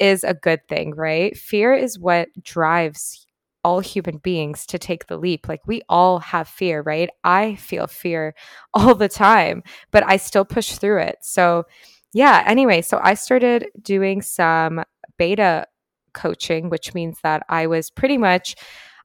is 0.00 0.24
a 0.24 0.34
good 0.34 0.66
thing, 0.68 0.94
right? 0.94 1.36
Fear 1.36 1.74
is 1.74 1.98
what 1.98 2.28
drives 2.42 3.26
all 3.62 3.80
human 3.80 4.18
beings 4.18 4.64
to 4.66 4.78
take 4.78 5.06
the 5.06 5.18
leap. 5.18 5.48
Like 5.48 5.60
we 5.66 5.82
all 5.88 6.18
have 6.20 6.48
fear, 6.48 6.82
right? 6.82 7.10
I 7.24 7.56
feel 7.56 7.86
fear 7.86 8.34
all 8.74 8.94
the 8.94 9.08
time, 9.08 9.62
but 9.90 10.04
I 10.06 10.16
still 10.16 10.44
push 10.44 10.72
through 10.72 11.02
it. 11.02 11.18
So, 11.22 11.64
yeah, 12.12 12.42
anyway, 12.46 12.82
so 12.82 12.98
I 13.02 13.14
started 13.14 13.68
doing 13.80 14.22
some 14.22 14.82
beta 15.16 15.66
coaching, 16.12 16.70
which 16.70 16.94
means 16.94 17.18
that 17.22 17.42
I 17.48 17.66
was 17.66 17.90
pretty 17.90 18.18
much 18.18 18.56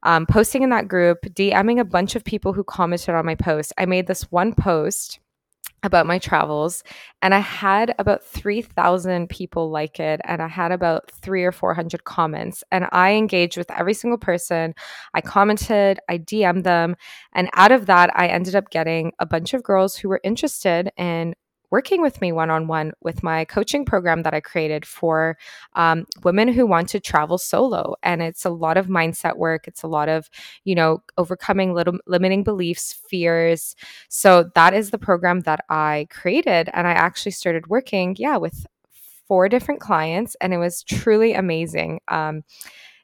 um, 0.02 0.26
posting 0.26 0.62
in 0.62 0.70
that 0.70 0.88
group, 0.88 1.18
DMing 1.26 1.80
a 1.80 1.84
bunch 1.84 2.14
of 2.14 2.24
people 2.24 2.52
who 2.52 2.64
commented 2.64 3.14
on 3.14 3.26
my 3.26 3.34
post. 3.34 3.72
I 3.78 3.86
made 3.86 4.06
this 4.06 4.30
one 4.30 4.54
post 4.54 5.18
about 5.82 6.06
my 6.06 6.18
travels 6.18 6.82
and 7.22 7.34
I 7.34 7.38
had 7.38 7.94
about 7.98 8.24
3,000 8.24 9.28
people 9.28 9.70
like 9.70 10.00
it 10.00 10.20
and 10.24 10.42
I 10.42 10.48
had 10.48 10.72
about 10.72 11.10
3 11.10 11.44
or 11.44 11.52
400 11.52 12.04
comments 12.04 12.64
and 12.70 12.88
I 12.92 13.12
engaged 13.12 13.56
with 13.56 13.70
every 13.70 13.94
single 13.94 14.18
person. 14.18 14.74
I 15.14 15.20
commented, 15.20 16.00
I 16.08 16.18
DM'd 16.18 16.64
them 16.64 16.96
and 17.34 17.48
out 17.54 17.72
of 17.72 17.86
that 17.86 18.10
I 18.14 18.26
ended 18.26 18.54
up 18.54 18.70
getting 18.70 19.12
a 19.18 19.26
bunch 19.26 19.54
of 19.54 19.62
girls 19.62 19.96
who 19.96 20.08
were 20.08 20.20
interested 20.24 20.90
in 20.96 21.34
working 21.76 22.00
with 22.00 22.22
me 22.22 22.32
one 22.32 22.48
on 22.48 22.66
one 22.66 22.90
with 23.02 23.22
my 23.22 23.44
coaching 23.44 23.84
program 23.84 24.22
that 24.22 24.32
I 24.32 24.40
created 24.40 24.86
for 24.86 25.36
um, 25.74 26.06
women 26.24 26.48
who 26.48 26.66
want 26.66 26.88
to 26.88 27.00
travel 27.00 27.36
solo. 27.36 27.96
And 28.02 28.22
it's 28.22 28.46
a 28.46 28.50
lot 28.64 28.78
of 28.78 28.86
mindset 28.86 29.36
work, 29.36 29.68
it's 29.68 29.82
a 29.82 29.86
lot 29.86 30.08
of, 30.08 30.30
you 30.64 30.74
know, 30.74 31.02
overcoming 31.18 31.74
little 31.74 31.98
limiting 32.06 32.44
beliefs, 32.44 32.98
fears. 33.10 33.76
So 34.08 34.50
that 34.54 34.72
is 34.72 34.90
the 34.90 34.96
program 34.96 35.40
that 35.40 35.66
I 35.68 36.06
created. 36.08 36.70
And 36.72 36.86
I 36.86 36.92
actually 36.92 37.32
started 37.32 37.66
working, 37.66 38.16
yeah, 38.18 38.38
with 38.38 38.66
four 39.28 39.46
different 39.46 39.82
clients, 39.82 40.34
and 40.40 40.54
it 40.54 40.58
was 40.58 40.82
truly 40.82 41.34
amazing. 41.34 42.00
Um, 42.08 42.42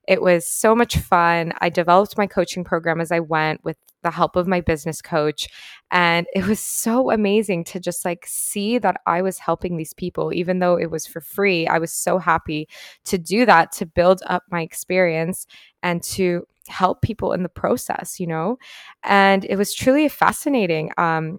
It 0.08 0.20
was 0.20 0.48
so 0.48 0.74
much 0.74 0.96
fun. 0.96 1.52
I 1.60 1.68
developed 1.68 2.18
my 2.18 2.26
coaching 2.26 2.64
program 2.64 3.00
as 3.00 3.12
I 3.12 3.20
went 3.20 3.64
with 3.64 3.76
the 4.02 4.10
help 4.10 4.34
of 4.34 4.48
my 4.48 4.60
business 4.60 5.00
coach. 5.00 5.48
And 5.90 6.26
it 6.34 6.46
was 6.46 6.58
so 6.58 7.10
amazing 7.10 7.64
to 7.64 7.80
just 7.80 8.04
like 8.04 8.24
see 8.26 8.78
that 8.78 9.00
I 9.06 9.22
was 9.22 9.38
helping 9.38 9.76
these 9.76 9.94
people, 9.94 10.32
even 10.32 10.58
though 10.58 10.76
it 10.76 10.90
was 10.90 11.06
for 11.06 11.20
free. 11.20 11.66
I 11.68 11.78
was 11.78 11.92
so 11.92 12.18
happy 12.18 12.68
to 13.04 13.16
do 13.16 13.46
that, 13.46 13.70
to 13.72 13.86
build 13.86 14.22
up 14.26 14.42
my 14.50 14.62
experience 14.62 15.46
and 15.82 16.02
to 16.02 16.46
help 16.68 17.02
people 17.02 17.32
in 17.32 17.42
the 17.42 17.48
process, 17.48 18.18
you 18.18 18.26
know? 18.26 18.58
And 19.04 19.44
it 19.44 19.56
was 19.56 19.74
truly 19.74 20.08
fascinating. 20.08 20.90
Um, 20.98 21.38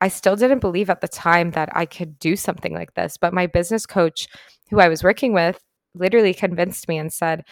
I 0.00 0.08
still 0.08 0.36
didn't 0.36 0.58
believe 0.60 0.90
at 0.90 1.00
the 1.00 1.08
time 1.08 1.52
that 1.52 1.70
I 1.74 1.86
could 1.86 2.18
do 2.18 2.36
something 2.36 2.74
like 2.74 2.94
this, 2.94 3.16
but 3.16 3.32
my 3.32 3.46
business 3.46 3.86
coach, 3.86 4.28
who 4.70 4.80
I 4.80 4.88
was 4.88 5.02
working 5.02 5.32
with, 5.32 5.60
literally 5.94 6.34
convinced 6.34 6.88
me 6.88 6.98
and 6.98 7.12
said, 7.12 7.44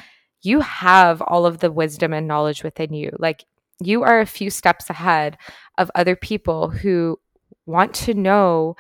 You 0.43 0.61
have 0.61 1.23
all 1.23 1.47
of 1.47 1.59
the 1.59 1.73
wisdom 1.73 2.13
and 2.13 2.27
knowledge 2.27 2.63
within 2.63 2.93
you. 2.93 3.11
Like, 3.19 3.45
you 3.81 4.03
are 4.03 4.21
a 4.21 4.27
few 4.27 4.51
steps 4.51 4.91
ahead 4.91 5.39
of 5.79 5.91
other 5.95 6.17
people 6.17 6.69
who 6.69 7.19
want 7.67 7.95
to 7.95 8.15
know 8.15 8.77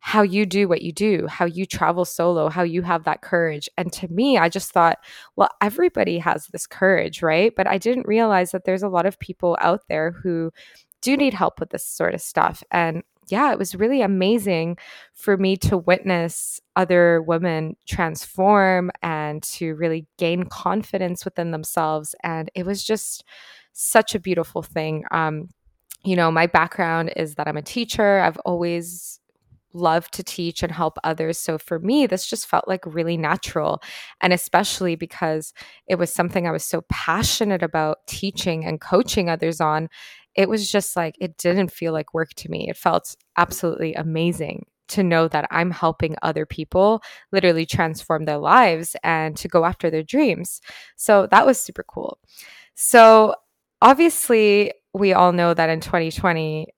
how 0.00 0.22
you 0.22 0.46
do 0.46 0.68
what 0.68 0.82
you 0.82 0.92
do, 0.92 1.26
how 1.26 1.46
you 1.46 1.66
travel 1.66 2.04
solo, 2.04 2.48
how 2.48 2.62
you 2.62 2.82
have 2.82 3.02
that 3.04 3.22
courage. 3.22 3.68
And 3.76 3.92
to 3.94 4.06
me, 4.06 4.38
I 4.38 4.48
just 4.48 4.70
thought, 4.70 4.98
well, 5.34 5.48
everybody 5.60 6.18
has 6.18 6.46
this 6.46 6.66
courage, 6.66 7.22
right? 7.22 7.52
But 7.56 7.66
I 7.66 7.76
didn't 7.78 8.06
realize 8.06 8.52
that 8.52 8.64
there's 8.64 8.84
a 8.84 8.88
lot 8.88 9.04
of 9.04 9.18
people 9.18 9.58
out 9.60 9.82
there 9.88 10.12
who 10.12 10.52
do 11.02 11.16
need 11.16 11.34
help 11.34 11.58
with 11.58 11.70
this 11.70 11.84
sort 11.84 12.14
of 12.14 12.20
stuff. 12.20 12.62
And 12.70 13.02
yeah, 13.28 13.52
it 13.52 13.58
was 13.58 13.74
really 13.74 14.02
amazing 14.02 14.78
for 15.14 15.36
me 15.36 15.56
to 15.56 15.76
witness 15.76 16.60
other 16.76 17.22
women 17.22 17.76
transform 17.86 18.90
and 19.02 19.42
to 19.42 19.74
really 19.74 20.06
gain 20.18 20.44
confidence 20.44 21.24
within 21.24 21.50
themselves. 21.50 22.14
And 22.22 22.50
it 22.54 22.64
was 22.64 22.84
just 22.84 23.24
such 23.72 24.14
a 24.14 24.20
beautiful 24.20 24.62
thing. 24.62 25.04
Um, 25.10 25.48
you 26.04 26.16
know, 26.16 26.30
my 26.30 26.46
background 26.46 27.12
is 27.16 27.34
that 27.34 27.48
I'm 27.48 27.56
a 27.56 27.62
teacher. 27.62 28.20
I've 28.20 28.38
always 28.38 29.20
love 29.72 30.10
to 30.10 30.22
teach 30.22 30.62
and 30.62 30.72
help 30.72 30.98
others. 31.04 31.38
So 31.38 31.58
for 31.58 31.78
me, 31.78 32.06
this 32.06 32.26
just 32.26 32.46
felt 32.46 32.66
like 32.66 32.86
really 32.86 33.16
natural. 33.16 33.82
And 34.20 34.32
especially 34.32 34.96
because 34.96 35.52
it 35.86 35.96
was 35.96 36.12
something 36.12 36.46
I 36.46 36.52
was 36.52 36.64
so 36.64 36.82
passionate 36.88 37.62
about 37.62 38.06
teaching 38.06 38.64
and 38.64 38.80
coaching 38.80 39.28
others 39.28 39.60
on, 39.60 39.88
it 40.36 40.48
was 40.48 40.70
just 40.70 40.96
like, 40.96 41.16
it 41.20 41.36
didn't 41.38 41.72
feel 41.72 41.92
like 41.92 42.14
work 42.14 42.30
to 42.34 42.50
me. 42.50 42.68
It 42.68 42.76
felt 42.76 43.16
absolutely 43.36 43.94
amazing 43.94 44.66
to 44.88 45.02
know 45.02 45.28
that 45.28 45.48
I'm 45.50 45.70
helping 45.70 46.14
other 46.22 46.46
people 46.46 47.02
literally 47.32 47.66
transform 47.66 48.24
their 48.24 48.38
lives 48.38 48.94
and 49.02 49.36
to 49.38 49.48
go 49.48 49.64
after 49.64 49.90
their 49.90 50.02
dreams. 50.02 50.60
So 50.96 51.26
that 51.30 51.46
was 51.46 51.60
super 51.60 51.82
cool. 51.82 52.18
So 52.74 53.34
obviously, 53.82 54.72
we 54.94 55.12
all 55.12 55.32
know 55.32 55.54
that 55.54 55.70
in 55.70 55.80
2020, 55.80 56.68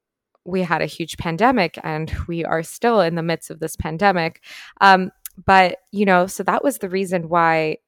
we 0.44 0.62
had 0.62 0.80
a 0.80 0.86
huge 0.86 1.18
pandemic 1.18 1.78
and 1.84 2.10
we 2.26 2.44
are 2.44 2.62
still 2.62 3.00
in 3.00 3.14
the 3.14 3.22
midst 3.22 3.50
of 3.50 3.60
this 3.60 3.76
pandemic. 3.76 4.42
Um, 4.80 5.10
but, 5.44 5.78
you 5.92 6.06
know, 6.06 6.26
so 6.26 6.42
that 6.44 6.64
was 6.64 6.78
the 6.78 6.88
reason 6.88 7.28
why 7.28 7.78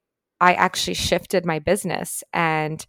I 0.40 0.54
actually 0.54 0.94
shifted 0.94 1.44
my 1.44 1.58
business 1.58 2.22
and 2.32 2.84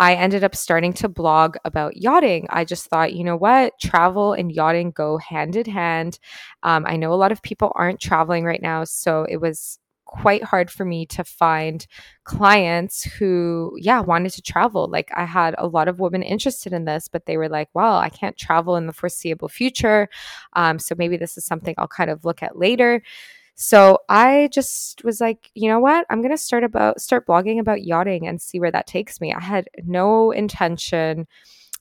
I 0.00 0.14
ended 0.14 0.42
up 0.42 0.56
starting 0.56 0.94
to 0.94 1.10
blog 1.10 1.56
about 1.66 1.98
yachting. 1.98 2.46
I 2.48 2.64
just 2.64 2.86
thought, 2.86 3.12
you 3.12 3.22
know 3.22 3.36
what? 3.36 3.74
Travel 3.78 4.32
and 4.32 4.50
yachting 4.50 4.92
go 4.92 5.18
hand 5.18 5.56
in 5.56 5.70
hand. 5.70 6.18
Um, 6.62 6.86
I 6.88 6.96
know 6.96 7.12
a 7.12 7.20
lot 7.20 7.32
of 7.32 7.42
people 7.42 7.70
aren't 7.74 8.00
traveling 8.00 8.46
right 8.46 8.62
now. 8.62 8.84
So 8.84 9.26
it 9.28 9.36
was 9.36 9.78
quite 10.06 10.42
hard 10.42 10.70
for 10.70 10.86
me 10.86 11.04
to 11.04 11.22
find 11.22 11.86
clients 12.24 13.04
who, 13.04 13.76
yeah, 13.78 14.00
wanted 14.00 14.32
to 14.32 14.42
travel. 14.42 14.88
Like 14.90 15.10
I 15.14 15.26
had 15.26 15.54
a 15.58 15.66
lot 15.66 15.86
of 15.86 16.00
women 16.00 16.22
interested 16.22 16.72
in 16.72 16.86
this, 16.86 17.06
but 17.06 17.26
they 17.26 17.36
were 17.36 17.50
like, 17.50 17.68
well, 17.74 17.98
I 17.98 18.08
can't 18.08 18.38
travel 18.38 18.76
in 18.76 18.86
the 18.86 18.94
foreseeable 18.94 19.48
future. 19.48 20.08
Um, 20.54 20.78
so 20.78 20.94
maybe 20.96 21.18
this 21.18 21.36
is 21.36 21.44
something 21.44 21.74
I'll 21.76 21.86
kind 21.86 22.10
of 22.10 22.24
look 22.24 22.42
at 22.42 22.58
later. 22.58 23.02
So 23.62 23.98
I 24.08 24.48
just 24.54 25.04
was 25.04 25.20
like, 25.20 25.50
you 25.54 25.68
know 25.68 25.80
what? 25.80 26.06
I'm 26.08 26.22
to 26.22 26.38
start 26.38 26.64
about 26.64 26.98
start 26.98 27.26
blogging 27.26 27.60
about 27.60 27.82
yachting 27.82 28.26
and 28.26 28.40
see 28.40 28.58
where 28.58 28.70
that 28.70 28.86
takes 28.86 29.20
me. 29.20 29.34
I 29.34 29.40
had 29.42 29.68
no 29.84 30.30
intention 30.30 31.26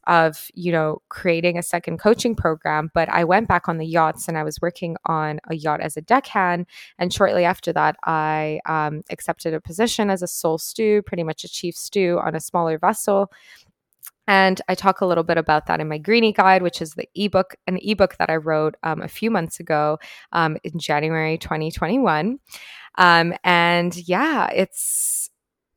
of 0.06 0.50
you 0.54 0.74
know 0.74 1.02
creating 1.10 1.58
a 1.58 1.62
second 1.62 2.00
coaching 2.00 2.34
program 2.34 2.90
but 2.94 3.10
i 3.10 3.24
went 3.26 3.50
back 3.50 3.68
on 3.68 3.78
the 3.78 3.86
yachts 3.86 4.30
and 4.30 4.38
i 4.38 4.44
was 4.44 4.58
working 4.62 4.96
on 5.06 5.42
a 5.50 5.56
yacht 5.56 5.82
as 5.82 5.98
a 5.98 6.02
deckhand 6.02 6.66
and 6.98 7.14
shortly 7.14 7.44
after 7.44 7.74
that 7.74 7.98
i 8.06 8.62
um, 8.66 9.02
accepted 9.10 9.54
a 9.54 9.60
position 9.60 10.10
as 10.10 10.24
a 10.24 10.28
sole 10.28 10.58
stew 10.58 11.02
pretty 11.02 11.22
much 11.22 11.44
a 11.44 11.50
chief 11.50 11.76
stew 11.76 12.18
on 12.24 12.34
a 12.34 12.40
smaller 12.40 12.80
vessel 12.80 13.30
and 14.30 14.62
I 14.70 14.76
talk 14.76 15.02
a 15.02 15.08
little 15.08 15.24
bit 15.24 15.40
about 15.40 15.66
that 15.66 15.80
in 15.80 15.88
my 15.88 15.98
Greenie 15.98 16.34
Guide, 16.34 16.62
which 16.62 16.84
is 16.84 16.94
the 16.94 17.10
ebook, 17.16 17.56
an 17.66 17.80
ebook 17.82 18.16
that 18.18 18.30
I 18.30 18.36
wrote 18.36 18.76
um, 18.84 19.02
a 19.02 19.08
few 19.08 19.32
months 19.32 19.60
ago 19.60 19.98
um, 20.34 20.56
in 20.64 20.78
January 20.78 21.40
2021. 21.40 22.38
Um, 23.00 23.34
and 23.44 23.98
yeah, 24.08 24.48
it's 24.52 25.32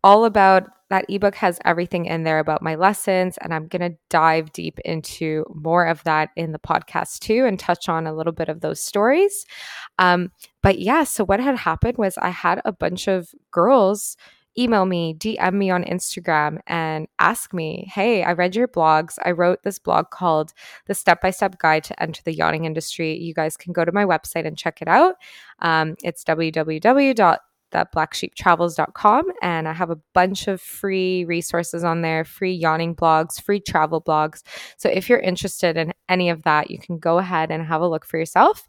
all 0.04 0.26
about 0.26 0.64
that 0.90 1.06
ebook 1.09 1.35
has 1.37 1.59
everything 1.64 2.04
in 2.04 2.25
there 2.25 2.40
about 2.40 2.61
my 2.61 2.75
lessons 2.75 3.38
and 3.40 3.54
i'm 3.54 3.68
going 3.68 3.88
to 3.88 3.97
dive 4.11 4.52
deep 4.52 4.80
into 4.80 5.44
more 5.54 5.87
of 5.87 6.02
that 6.02 6.30
in 6.37 6.50
the 6.50 6.59
podcast 6.59 7.21
too 7.21 7.47
and 7.47 7.59
touch 7.59 7.88
on 7.88 8.04
a 8.04 8.12
little 8.12 8.32
bit 8.32 8.49
of 8.49 8.61
those 8.61 8.80
stories 8.80 9.47
um, 10.00 10.32
but 10.61 10.80
yeah 10.80 11.04
so 11.04 11.25
what 11.25 11.38
had 11.38 11.56
happened 11.56 11.97
was 11.97 12.18
i 12.18 12.30
had 12.30 12.61
a 12.64 12.73
bunch 12.73 13.06
of 13.06 13.28
girls 13.52 14.16
email 14.59 14.85
me 14.85 15.14
dm 15.14 15.54
me 15.54 15.71
on 15.71 15.85
instagram 15.85 16.59
and 16.66 17.06
ask 17.18 17.52
me 17.52 17.90
hey 17.92 18.23
i 18.23 18.32
read 18.32 18.54
your 18.54 18.68
blogs 18.68 19.18
i 19.25 19.30
wrote 19.30 19.62
this 19.62 19.78
blog 19.78 20.11
called 20.11 20.52
the 20.87 20.94
step-by-step 20.94 21.59
guide 21.59 21.85
to 21.85 22.02
enter 22.02 22.23
the 22.25 22.35
yachting 22.35 22.64
industry 22.64 23.18
you 23.18 23.35
guys 23.35 23.56
can 23.56 23.73
go 23.73 23.85
to 23.85 23.92
my 23.92 24.04
website 24.04 24.47
and 24.47 24.59
check 24.59 24.82
it 24.82 24.88
out 24.88 25.14
um, 25.61 25.97
it's 26.02 26.25
www 26.25 27.38
blacksheeptravels.com 27.73 29.25
and 29.40 29.66
I 29.66 29.73
have 29.73 29.90
a 29.90 29.99
bunch 30.12 30.49
of 30.49 30.61
free 30.61 31.25
resources 31.25 31.85
on 31.85 32.02
there, 32.02 32.25
free 32.25 32.52
yachting 32.52 32.94
blogs, 32.94 33.40
free 33.40 33.61
travel 33.61 34.00
blogs. 34.00 34.42
So 34.76 34.88
if 34.88 35.09
you're 35.09 35.18
interested 35.18 35.76
in 35.76 35.92
any 36.09 36.28
of 36.28 36.42
that, 36.42 36.71
you 36.71 36.78
can 36.78 36.99
go 36.99 37.18
ahead 37.18 37.50
and 37.50 37.64
have 37.64 37.80
a 37.80 37.88
look 37.88 38.04
for 38.04 38.18
yourself. 38.18 38.68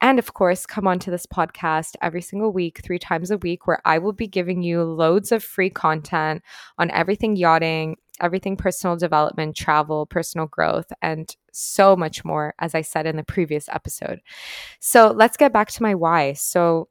And 0.00 0.18
of 0.18 0.32
course, 0.32 0.64
come 0.64 0.86
onto 0.86 1.10
this 1.10 1.26
podcast 1.26 1.94
every 2.00 2.22
single 2.22 2.52
week, 2.52 2.80
three 2.82 2.98
times 2.98 3.30
a 3.30 3.38
week, 3.38 3.66
where 3.66 3.80
I 3.84 3.98
will 3.98 4.12
be 4.12 4.26
giving 4.26 4.62
you 4.62 4.82
loads 4.82 5.30
of 5.30 5.44
free 5.44 5.70
content 5.70 6.42
on 6.78 6.90
everything 6.90 7.36
yachting, 7.36 7.96
everything 8.20 8.56
personal 8.56 8.96
development, 8.96 9.56
travel, 9.56 10.06
personal 10.06 10.46
growth, 10.46 10.90
and 11.02 11.34
so 11.52 11.96
much 11.96 12.24
more, 12.24 12.54
as 12.58 12.74
I 12.74 12.80
said 12.80 13.06
in 13.06 13.16
the 13.16 13.24
previous 13.24 13.68
episode. 13.68 14.20
So 14.78 15.12
let's 15.14 15.36
get 15.36 15.52
back 15.52 15.70
to 15.72 15.82
my 15.82 15.94
why. 15.94 16.32
So, 16.34 16.88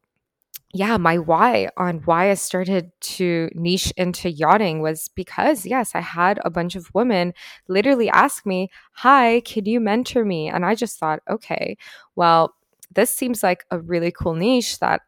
yeah, 0.71 0.97
my 0.97 1.17
why 1.17 1.69
on 1.77 2.01
why 2.05 2.29
I 2.29 2.35
started 2.35 2.91
to 3.01 3.49
niche 3.55 3.91
into 3.97 4.29
yachting 4.29 4.81
was 4.81 5.09
because, 5.15 5.65
yes, 5.65 5.95
I 5.95 6.01
had 6.01 6.39
a 6.45 6.51
bunch 6.51 6.75
of 6.75 6.93
women 6.93 7.33
literally 7.67 8.09
ask 8.09 8.45
me, 8.45 8.69
Hi, 8.93 9.41
can 9.41 9.65
you 9.65 9.79
mentor 9.79 10.25
me? 10.25 10.47
And 10.47 10.63
I 10.63 10.75
just 10.75 10.99
thought, 10.99 11.21
okay, 11.27 11.75
well, 12.15 12.53
this 12.93 13.13
seems 13.13 13.43
like 13.43 13.65
a 13.71 13.79
really 13.79 14.11
cool 14.11 14.33
niche 14.33 14.79
that, 14.79 15.01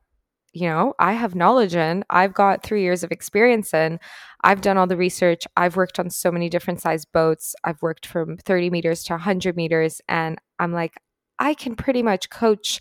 you 0.53 0.67
know, 0.67 0.93
I 0.99 1.13
have 1.13 1.35
knowledge 1.35 1.75
in. 1.75 2.03
I've 2.09 2.33
got 2.33 2.63
three 2.63 2.81
years 2.81 3.03
of 3.03 3.11
experience 3.11 3.73
in. 3.73 3.99
I've 4.43 4.61
done 4.61 4.77
all 4.77 4.87
the 4.87 4.97
research. 4.97 5.43
I've 5.55 5.75
worked 5.75 5.99
on 5.99 6.09
so 6.09 6.31
many 6.31 6.49
different 6.49 6.81
size 6.81 7.05
boats. 7.05 7.55
I've 7.63 7.81
worked 7.81 8.05
from 8.05 8.37
30 8.37 8.69
meters 8.69 9.03
to 9.05 9.13
100 9.13 9.55
meters. 9.55 10.01
And 10.07 10.39
I'm 10.59 10.73
like, 10.73 10.95
I 11.39 11.53
can 11.53 11.75
pretty 11.75 12.03
much 12.03 12.29
coach 12.29 12.79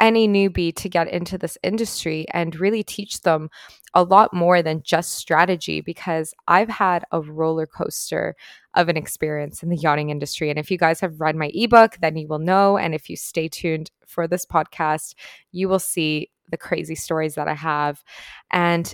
any 0.00 0.28
newbie 0.28 0.74
to 0.76 0.88
get 0.88 1.08
into 1.08 1.38
this 1.38 1.56
industry 1.62 2.26
and 2.32 2.60
really 2.60 2.82
teach 2.82 3.22
them 3.22 3.48
a 3.94 4.02
lot 4.02 4.34
more 4.34 4.62
than 4.62 4.82
just 4.84 5.12
strategy 5.12 5.80
because 5.80 6.34
I've 6.46 6.68
had 6.68 7.04
a 7.12 7.20
roller 7.20 7.66
coaster 7.66 8.36
of 8.74 8.88
an 8.88 8.96
experience 8.96 9.62
in 9.62 9.70
the 9.70 9.76
yachting 9.76 10.10
industry. 10.10 10.50
And 10.50 10.58
if 10.58 10.70
you 10.70 10.76
guys 10.76 11.00
have 11.00 11.20
read 11.20 11.34
my 11.34 11.50
ebook, 11.54 11.96
then 12.00 12.16
you 12.16 12.28
will 12.28 12.38
know. 12.38 12.76
And 12.76 12.94
if 12.94 13.08
you 13.08 13.16
stay 13.16 13.48
tuned 13.48 13.90
for 14.06 14.26
this 14.26 14.46
podcast, 14.46 15.14
you 15.52 15.68
will 15.68 15.78
see 15.78 16.30
the 16.50 16.56
crazy 16.56 16.94
stories 16.94 17.34
that 17.34 17.48
I 17.48 17.54
have. 17.54 18.02
And 18.50 18.92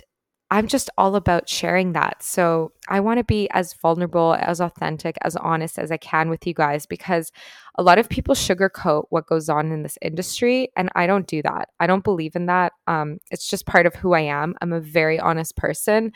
I'm 0.53 0.67
just 0.67 0.91
all 0.99 1.15
about 1.15 1.49
sharing 1.49 1.93
that. 1.93 2.21
So 2.21 2.73
I 2.87 2.99
want 2.99 3.17
to 3.17 3.23
be 3.23 3.49
as 3.49 3.73
vulnerable, 3.73 4.35
as 4.39 4.61
authentic, 4.61 5.17
as 5.23 5.35
honest 5.35 5.79
as 5.79 5.91
I 5.91 5.97
can 5.97 6.29
with 6.29 6.45
you 6.45 6.53
guys 6.53 6.85
because 6.85 7.31
a 7.75 7.81
lot 7.81 7.97
of 7.97 8.07
people 8.07 8.35
sugarcoat 8.35 9.05
what 9.09 9.25
goes 9.25 9.49
on 9.49 9.71
in 9.71 9.81
this 9.81 9.97
industry. 9.99 10.69
And 10.77 10.89
I 10.93 11.07
don't 11.07 11.25
do 11.25 11.41
that. 11.41 11.69
I 11.79 11.87
don't 11.87 12.03
believe 12.03 12.35
in 12.35 12.45
that. 12.45 12.73
Um, 12.85 13.17
it's 13.31 13.49
just 13.49 13.65
part 13.65 13.87
of 13.87 13.95
who 13.95 14.13
I 14.13 14.19
am. 14.21 14.53
I'm 14.61 14.73
a 14.73 14.79
very 14.79 15.19
honest 15.19 15.55
person. 15.55 16.11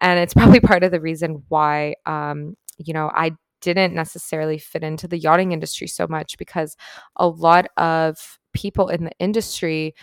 And 0.00 0.20
it's 0.20 0.34
probably 0.34 0.60
part 0.60 0.84
of 0.84 0.90
the 0.90 1.00
reason 1.00 1.44
why, 1.48 1.94
um, 2.04 2.56
you 2.76 2.92
know, 2.92 3.10
I 3.14 3.36
didn't 3.60 3.94
necessarily 3.94 4.58
fit 4.58 4.82
into 4.82 5.08
the 5.08 5.18
yachting 5.18 5.52
industry 5.52 5.86
so 5.86 6.06
much 6.08 6.38
because 6.38 6.76
a 7.16 7.28
lot 7.28 7.66
of 7.76 8.38
people 8.52 8.88
in 8.88 9.04
the 9.04 9.12
industry, 9.18 9.94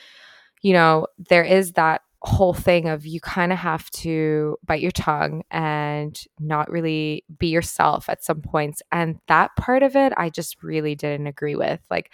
you 0.61 0.73
know, 0.73 1.07
there 1.17 1.43
is 1.43 1.73
that 1.73 2.01
whole 2.21 2.53
thing 2.53 2.87
of 2.89 3.05
you 3.05 3.21
kind 3.21 3.51
of 3.51 3.59
have 3.59 3.89
to 3.91 4.57
bite 4.65 4.81
your 4.81 4.91
tongue 4.91 5.43
and 5.51 6.23
not 6.39 6.69
really 6.71 7.23
be 7.37 7.47
yourself 7.47 8.09
at 8.09 8.23
some 8.23 8.41
points. 8.41 8.81
And 8.91 9.19
that 9.27 9.51
part 9.57 9.83
of 9.83 9.95
it, 9.95 10.11
I 10.17 10.29
just 10.29 10.63
really 10.63 10.95
didn't 10.95 11.27
agree 11.27 11.55
with. 11.55 11.79
Like, 11.91 12.11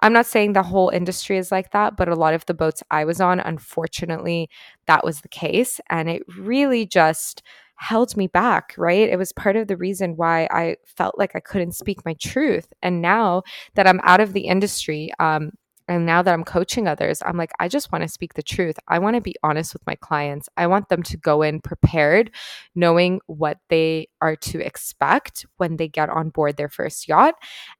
I'm 0.00 0.12
not 0.12 0.26
saying 0.26 0.52
the 0.52 0.62
whole 0.62 0.88
industry 0.88 1.38
is 1.38 1.52
like 1.52 1.70
that, 1.70 1.96
but 1.96 2.08
a 2.08 2.16
lot 2.16 2.34
of 2.34 2.44
the 2.46 2.54
boats 2.54 2.82
I 2.90 3.04
was 3.04 3.20
on, 3.20 3.38
unfortunately, 3.38 4.50
that 4.86 5.04
was 5.04 5.20
the 5.20 5.28
case. 5.28 5.80
And 5.88 6.10
it 6.10 6.22
really 6.36 6.84
just 6.84 7.42
held 7.76 8.16
me 8.16 8.26
back, 8.26 8.74
right? 8.78 9.08
It 9.08 9.18
was 9.18 9.32
part 9.32 9.56
of 9.56 9.68
the 9.68 9.76
reason 9.76 10.16
why 10.16 10.48
I 10.50 10.76
felt 10.84 11.18
like 11.18 11.34
I 11.34 11.40
couldn't 11.40 11.72
speak 11.72 12.04
my 12.04 12.14
truth. 12.14 12.72
And 12.82 13.02
now 13.02 13.42
that 13.74 13.86
I'm 13.86 14.00
out 14.04 14.20
of 14.20 14.32
the 14.32 14.46
industry, 14.46 15.10
um, 15.18 15.52
and 15.86 16.06
now 16.06 16.22
that 16.22 16.32
I'm 16.32 16.44
coaching 16.44 16.88
others, 16.88 17.22
I'm 17.26 17.36
like, 17.36 17.52
I 17.60 17.68
just 17.68 17.92
want 17.92 18.02
to 18.02 18.08
speak 18.08 18.34
the 18.34 18.42
truth. 18.42 18.76
I 18.88 18.98
want 18.98 19.16
to 19.16 19.20
be 19.20 19.34
honest 19.42 19.74
with 19.74 19.86
my 19.86 19.96
clients. 19.96 20.48
I 20.56 20.66
want 20.66 20.88
them 20.88 21.02
to 21.02 21.16
go 21.18 21.42
in 21.42 21.60
prepared, 21.60 22.30
knowing 22.74 23.20
what 23.26 23.58
they 23.68 24.08
are 24.22 24.36
to 24.36 24.64
expect 24.64 25.44
when 25.58 25.76
they 25.76 25.88
get 25.88 26.08
on 26.08 26.30
board 26.30 26.56
their 26.56 26.70
first 26.70 27.06
yacht 27.06 27.34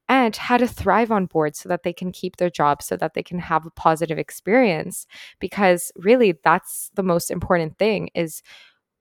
and 0.07 0.35
how 0.35 0.57
to 0.57 0.67
thrive 0.67 1.11
on 1.11 1.25
board 1.25 1.55
so 1.55 1.67
that 1.67 1.81
they 1.81 1.93
can 1.93 2.11
keep 2.11 2.37
their 2.37 2.51
job, 2.51 2.83
so 2.83 2.95
that 2.95 3.15
they 3.15 3.23
can 3.23 3.39
have 3.39 3.65
a 3.65 3.71
positive 3.71 4.19
experience. 4.19 5.07
Because 5.39 5.91
really, 5.95 6.35
that's 6.43 6.91
the 6.93 7.03
most 7.03 7.31
important 7.31 7.79
thing 7.79 8.09
is 8.13 8.43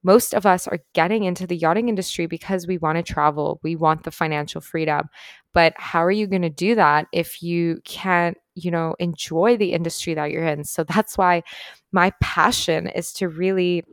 most 0.05 0.35
of 0.35 0.47
us 0.47 0.69
are 0.69 0.79
getting 0.93 1.25
into 1.25 1.47
the 1.47 1.57
yachting 1.57 1.89
industry 1.89 2.27
because 2.27 2.67
we 2.67 2.79
want 2.79 2.97
to 2.97 3.13
travel, 3.13 3.59
we 3.63 3.75
want 3.75 4.05
the 4.05 4.11
financial 4.11 4.61
freedom. 4.61 5.09
But 5.53 5.73
how 5.77 6.05
are 6.05 6.11
you 6.11 6.27
going 6.27 6.43
to 6.43 6.51
do 6.51 6.75
that 6.75 7.07
if 7.13 7.43
you 7.43 7.81
can't, 7.85 8.37
you 8.55 8.71
know, 8.71 8.95
enjoy 8.99 9.57
the 9.57 9.73
industry 9.73 10.15
that 10.15 10.31
you're 10.31 10.47
in? 10.47 10.65
So 10.65 10.85
that's 10.85 11.19
why 11.19 11.43
my 11.91 12.13
passion 12.21 12.87
is 12.87 13.13
to 13.15 13.29
really 13.29 13.85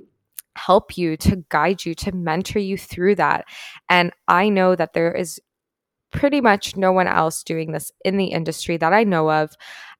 help 0.55 0.97
you, 0.97 1.15
to 1.17 1.43
guide 1.49 1.85
you, 1.85 1.95
to 1.95 2.11
mentor 2.11 2.59
you 2.59 2.77
through 2.77 3.15
that. 3.15 3.45
And 3.89 4.11
I 4.27 4.49
know 4.49 4.75
that 4.75 4.93
there 4.93 5.13
is 5.13 5.39
pretty 6.11 6.41
much 6.41 6.75
no 6.75 6.91
one 6.91 7.07
else 7.07 7.43
doing 7.43 7.71
this 7.71 7.91
in 8.03 8.17
the 8.17 8.25
industry 8.25 8.77
that 8.77 8.91
I 8.91 9.03
know 9.05 9.31
of. 9.31 9.55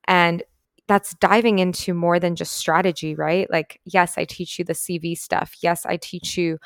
And 0.08 0.44
that's 0.92 1.16
diving 1.16 1.60
into 1.60 1.94
more 1.94 2.20
than 2.20 2.36
just 2.36 2.52
strategy, 2.52 3.16
right? 3.16 3.50
Like, 3.50 3.80
yes, 3.86 4.18
I 4.18 4.26
teach 4.26 4.60
you 4.60 4.66
the 4.66 4.74
CV 4.74 5.18
stuff. 5.18 5.56
Yes, 5.64 5.86
I 5.86 5.96
teach 5.96 6.38
you 6.38 6.58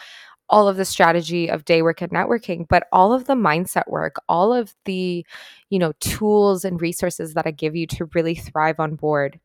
all 0.49 0.67
of 0.67 0.77
the 0.77 0.85
strategy 0.85 1.47
of 1.47 1.63
day 1.63 1.83
work 1.83 2.01
and 2.01 2.11
networking, 2.11 2.65
but 2.67 2.87
all 2.91 3.13
of 3.13 3.25
the 3.25 3.35
mindset 3.35 3.87
work, 3.87 4.15
all 4.27 4.51
of 4.51 4.73
the, 4.85 5.23
you 5.69 5.77
know, 5.77 5.93
tools 5.99 6.65
and 6.65 6.81
resources 6.81 7.35
that 7.35 7.45
I 7.45 7.51
give 7.51 7.75
you 7.75 7.85
to 7.85 8.09
really 8.15 8.33
thrive 8.33 8.79
on 8.79 8.95
board, 8.95 9.39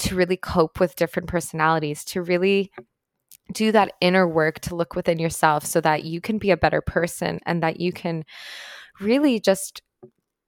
to 0.00 0.14
really 0.14 0.36
cope 0.36 0.80
with 0.80 0.96
different 0.96 1.30
personalities, 1.30 2.04
to 2.04 2.20
really 2.20 2.70
do 3.54 3.72
that 3.72 3.92
inner 4.02 4.28
work 4.28 4.60
to 4.60 4.74
look 4.74 4.94
within 4.94 5.18
yourself 5.18 5.64
so 5.64 5.80
that 5.80 6.04
you 6.04 6.20
can 6.20 6.36
be 6.36 6.50
a 6.50 6.58
better 6.58 6.82
person 6.82 7.40
and 7.46 7.62
that 7.62 7.80
you 7.80 7.90
can 7.90 8.22
really 9.00 9.40
just 9.40 9.80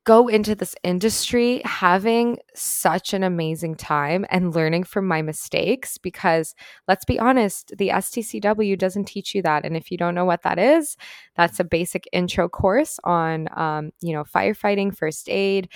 go 0.07 0.29
into 0.29 0.55
this 0.55 0.77
industry 0.85 1.61
having 1.65 2.39
such 2.55 3.13
an 3.13 3.25
amazing 3.25 3.75
time 3.75 4.25
and 4.31 4.55
learning 4.55 4.85
from 4.85 5.07
my 5.07 5.21
mistakes 5.21 5.99
because 5.99 6.55
let's 6.87 7.05
be 7.05 7.19
honest 7.19 7.73
the 7.77 7.89
STCW 7.89 8.79
doesn't 8.79 9.07
teach 9.07 9.35
you 9.35 9.43
that. 9.43 9.67
And 9.67 9.77
if 9.77 9.91
you 9.91 9.99
don't 9.99 10.15
know 10.15 10.25
what 10.25 10.43
that 10.45 10.61
is 10.61 10.97
that's 11.35 11.59
a 11.59 11.65
basic 11.65 12.09
intro 12.13 12.49
course 12.49 12.99
on 13.03 13.49
um, 13.57 13.91
you 14.01 14.13
know 14.13 14.23
firefighting 14.23 14.97
first 14.97 15.29
aid 15.29 15.69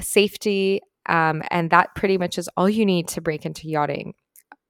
safety 0.00 0.82
um, 1.08 1.42
and 1.50 1.70
that 1.70 1.94
pretty 1.96 2.18
much 2.18 2.36
is 2.36 2.48
all 2.58 2.68
you 2.68 2.84
need 2.84 3.08
to 3.08 3.22
break 3.22 3.46
into 3.46 3.68
yachting 3.68 4.12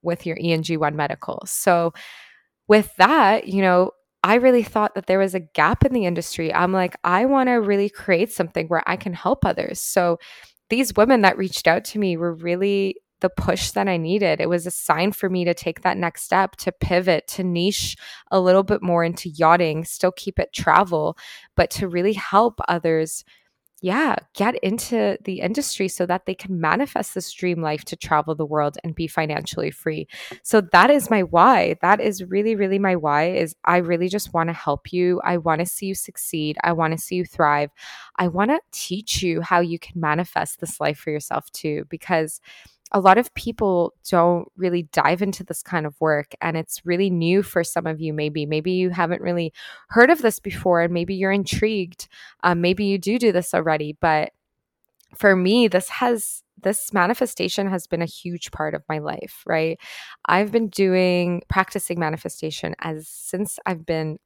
with 0.01 0.25
your 0.25 0.37
ENG1 0.37 0.95
medical. 0.95 1.43
So 1.45 1.93
with 2.69 2.95
that 2.95 3.49
you 3.49 3.61
know 3.61 3.91
I 4.23 4.35
really 4.35 4.63
thought 4.63 4.95
that 4.95 5.05
there 5.05 5.19
was 5.19 5.35
a 5.35 5.41
gap 5.41 5.85
in 5.85 5.93
the 5.93 6.05
industry. 6.05 6.53
I'm 6.53 6.71
like, 6.71 6.95
I 7.03 7.25
want 7.25 7.49
to 7.49 7.55
really 7.55 7.89
create 7.89 8.31
something 8.31 8.67
where 8.67 8.83
I 8.87 8.95
can 8.95 9.13
help 9.13 9.45
others. 9.45 9.81
So 9.81 10.17
these 10.69 10.93
women 10.95 11.21
that 11.21 11.37
reached 11.37 11.67
out 11.67 11.83
to 11.85 11.99
me 11.99 12.15
were 12.15 12.33
really 12.33 12.95
the 13.19 13.29
push 13.29 13.71
that 13.71 13.87
I 13.87 13.97
needed. 13.97 14.41
It 14.41 14.49
was 14.49 14.65
a 14.65 14.71
sign 14.71 15.13
for 15.13 15.29
me 15.29 15.45
to 15.45 15.53
take 15.53 15.81
that 15.81 15.97
next 15.97 16.23
step, 16.23 16.55
to 16.57 16.71
pivot, 16.71 17.27
to 17.29 17.43
niche 17.43 17.95
a 18.31 18.39
little 18.39 18.63
bit 18.63 18.81
more 18.81 19.03
into 19.03 19.29
yachting, 19.29 19.85
still 19.85 20.11
keep 20.11 20.39
it 20.39 20.53
travel, 20.53 21.17
but 21.55 21.69
to 21.71 21.87
really 21.87 22.13
help 22.13 22.59
others 22.67 23.23
yeah, 23.83 24.15
get 24.33 24.55
into 24.63 25.17
the 25.25 25.41
industry 25.41 25.89
so 25.89 26.05
that 26.05 26.25
they 26.25 26.33
can 26.33 26.61
manifest 26.61 27.13
this 27.13 27.29
dream 27.33 27.61
life 27.61 27.83
to 27.83 27.97
travel 27.97 28.33
the 28.33 28.45
world 28.45 28.77
and 28.81 28.95
be 28.95 29.07
financially 29.07 29.71
free. 29.71 30.07
So 30.41 30.61
that 30.61 30.89
is 30.89 31.09
my 31.09 31.23
why. 31.23 31.75
That 31.81 31.99
is 31.99 32.23
really 32.23 32.55
really 32.55 32.79
my 32.79 32.95
why 32.95 33.31
is 33.31 33.57
I 33.65 33.77
really 33.77 34.07
just 34.07 34.33
want 34.33 34.47
to 34.47 34.53
help 34.53 34.93
you. 34.93 35.19
I 35.25 35.35
want 35.35 35.59
to 35.59 35.65
see 35.65 35.87
you 35.87 35.95
succeed. 35.95 36.55
I 36.63 36.71
want 36.71 36.93
to 36.93 36.97
see 36.97 37.15
you 37.15 37.25
thrive. 37.25 37.71
I 38.15 38.29
want 38.29 38.51
to 38.51 38.61
teach 38.71 39.21
you 39.21 39.41
how 39.41 39.59
you 39.59 39.77
can 39.77 39.99
manifest 39.99 40.61
this 40.61 40.79
life 40.79 40.97
for 40.97 41.11
yourself 41.11 41.51
too 41.51 41.85
because 41.89 42.39
a 42.93 42.99
lot 42.99 43.17
of 43.17 43.33
people 43.33 43.93
don't 44.09 44.47
really 44.55 44.83
dive 44.93 45.21
into 45.21 45.43
this 45.43 45.63
kind 45.63 45.85
of 45.85 45.99
work 45.99 46.33
and 46.41 46.55
it's 46.55 46.85
really 46.85 47.09
new 47.09 47.41
for 47.43 47.63
some 47.63 47.87
of 47.87 47.99
you 47.99 48.13
maybe. 48.13 48.45
Maybe 48.45 48.71
you 48.73 48.91
haven't 48.91 49.21
really 49.21 49.51
heard 49.89 50.09
of 50.09 50.21
this 50.21 50.39
before 50.39 50.81
and 50.81 50.93
maybe 50.93 51.15
you're 51.15 51.31
intrigued. 51.31 52.07
Um, 52.43 52.61
maybe 52.61 52.85
you 52.85 52.97
do 52.97 53.17
do 53.19 53.31
this 53.31 53.53
already 53.53 53.97
but 53.99 54.31
for 55.15 55.35
me 55.35 55.67
this 55.67 55.89
has 55.89 56.43
this 56.61 56.93
manifestation 56.93 57.67
has 57.69 57.87
been 57.87 58.01
a 58.01 58.05
huge 58.05 58.51
part 58.51 58.73
of 58.73 58.83
my 58.87 58.99
life 58.99 59.43
right? 59.45 59.79
I've 60.25 60.51
been 60.51 60.69
doing 60.69 61.41
practicing 61.49 61.99
manifestation 61.99 62.75
as 62.79 63.07
since 63.07 63.59
i've 63.65 63.85
been 63.85 64.19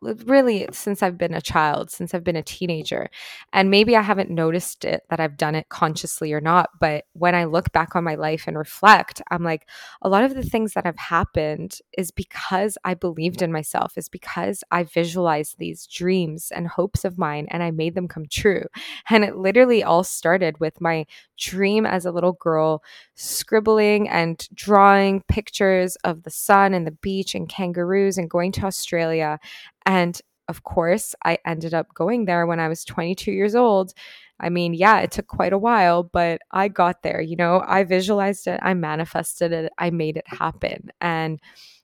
really 0.00 0.66
since 0.72 1.02
I've 1.02 1.18
been 1.18 1.34
a 1.34 1.40
child, 1.40 1.90
since 1.90 2.14
I've 2.14 2.24
been 2.24 2.36
a 2.36 2.42
teenager. 2.42 3.10
And 3.52 3.70
maybe 3.70 3.96
I 3.96 4.02
haven't 4.02 4.30
noticed 4.30 4.84
it 4.84 5.02
that 5.10 5.20
I've 5.20 5.36
done 5.36 5.54
it 5.54 5.68
consciously 5.68 6.32
or 6.32 6.40
not. 6.40 6.70
But 6.80 7.04
when 7.12 7.34
I 7.34 7.44
look 7.44 7.72
back 7.72 7.94
on 7.94 8.04
my 8.04 8.14
life 8.14 8.44
and 8.46 8.56
reflect, 8.56 9.20
I'm 9.30 9.42
like, 9.44 9.68
a 10.02 10.08
lot 10.08 10.24
of 10.24 10.34
the 10.34 10.42
things 10.42 10.74
that 10.74 10.86
have 10.86 10.98
happened 10.98 11.78
is 11.96 12.10
because 12.10 12.78
I 12.84 12.94
believed 12.94 13.42
in 13.42 13.52
myself, 13.52 13.96
is 13.96 14.08
because 14.08 14.64
I 14.70 14.84
visualized 14.84 15.58
these 15.58 15.86
dreams 15.86 16.50
and 16.54 16.68
hopes 16.68 17.04
of 17.04 17.18
mine 17.18 17.46
and 17.50 17.62
I 17.62 17.70
made 17.70 17.94
them 17.94 18.08
come 18.08 18.26
true. 18.30 18.64
And 19.08 19.24
it 19.24 19.36
literally 19.36 19.82
all 19.82 20.04
started 20.04 20.60
with 20.60 20.80
my 20.80 21.06
dream 21.40 21.84
as 21.84 22.06
a 22.06 22.12
little 22.12 22.34
girl, 22.34 22.82
scribbling 23.16 24.08
and 24.08 24.46
drawing 24.54 25.22
pictures 25.28 25.96
of 26.04 26.22
the 26.22 26.30
sun 26.30 26.74
and 26.74 26.86
the 26.86 26.92
beach 26.92 27.34
and 27.34 27.48
kangaroos 27.48 28.18
and 28.18 28.30
going 28.30 28.52
to 28.52 28.66
Australia 28.66 29.38
and 29.86 30.20
of 30.50 30.64
course, 30.64 31.14
I 31.24 31.38
ended 31.46 31.74
up 31.74 31.94
going 31.94 32.24
there 32.24 32.44
when 32.44 32.58
I 32.58 32.66
was 32.68 32.84
22 32.84 33.30
years 33.30 33.54
old. 33.54 33.94
I 34.40 34.48
mean, 34.50 34.74
yeah, 34.74 34.98
it 34.98 35.12
took 35.12 35.28
quite 35.28 35.52
a 35.52 35.58
while, 35.58 36.02
but 36.02 36.40
I 36.50 36.66
got 36.66 37.02
there. 37.02 37.20
You 37.20 37.36
know, 37.36 37.62
I 37.64 37.84
visualized 37.84 38.48
it, 38.48 38.58
I 38.60 38.74
manifested 38.74 39.52
it, 39.52 39.72
I 39.78 39.90
made 39.90 40.16
it 40.16 40.26
happen. 40.26 40.90
And 41.00 41.40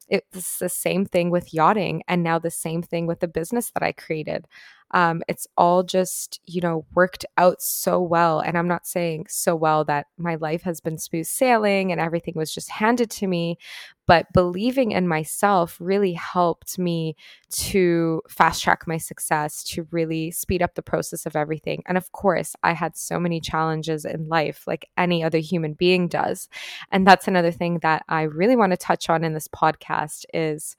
it's 0.09 0.59
the 0.59 0.69
same 0.69 1.07
thing 1.07 1.31
with 1.31 1.55
yachting 1.55 2.03
and 2.09 2.23
now 2.23 2.39
the 2.39 2.51
same 2.51 2.83
thing 2.83 3.07
with 3.07 3.21
the 3.21 3.29
business 3.29 3.71
that 3.71 3.83
I 3.83 3.93
created. 3.93 4.47
Um, 4.93 5.23
it's 5.29 5.47
all 5.57 5.83
just, 5.83 6.41
you 6.45 6.61
know, 6.61 6.87
worked 6.95 7.25
out 7.37 7.61
so 7.61 8.01
well. 8.01 8.41
And 8.41 8.57
I'm 8.57 8.69
not 8.69 8.87
saying 8.87 9.27
so 9.29 9.57
well 9.57 9.85
that 9.87 10.07
my 10.17 10.37
life 10.37 10.63
has 10.63 10.81
been 10.81 10.99
smooth 10.99 11.27
sailing 11.27 11.91
and 11.93 12.01
everything 12.01 12.35
was 12.37 12.55
just 12.55 12.71
handed 12.71 13.11
to 13.13 13.27
me, 13.27 13.59
but 14.07 14.33
believing 14.33 14.93
in 14.93 15.09
myself 15.09 15.77
really 15.81 16.13
helped 16.13 16.79
me 16.79 17.17
to 17.51 18.23
fast 18.29 18.63
track 18.63 18.87
my 18.87 18.99
success, 18.99 19.65
to 19.65 19.87
really 19.91 20.31
speed 20.31 20.63
up 20.63 20.75
the 20.77 20.83
process 20.83 21.27
of 21.27 21.35
everything. 21.35 21.83
And 21.87 21.99
of 21.99 22.13
course, 22.13 22.55
I 22.63 22.73
had 22.73 22.97
so 22.97 23.19
many 23.19 23.41
challenges 23.41 24.05
in 24.05 24.29
life, 24.29 24.65
like 24.67 24.89
any 24.97 25.25
other 25.25 25.39
human 25.39 25.75
being 25.75 26.07
does. 26.07 26.49
And 26.93 27.07
that's 27.07 27.27
another 27.27 27.51
thing 27.51 27.81
that 27.83 28.05
I 28.09 28.23
really 28.23 28.57
want 28.57 28.71
to 28.71 28.77
touch 28.77 29.11
on 29.11 29.25
in 29.25 29.35
this 29.35 29.49
podcast 29.49 30.25
is 30.33 30.77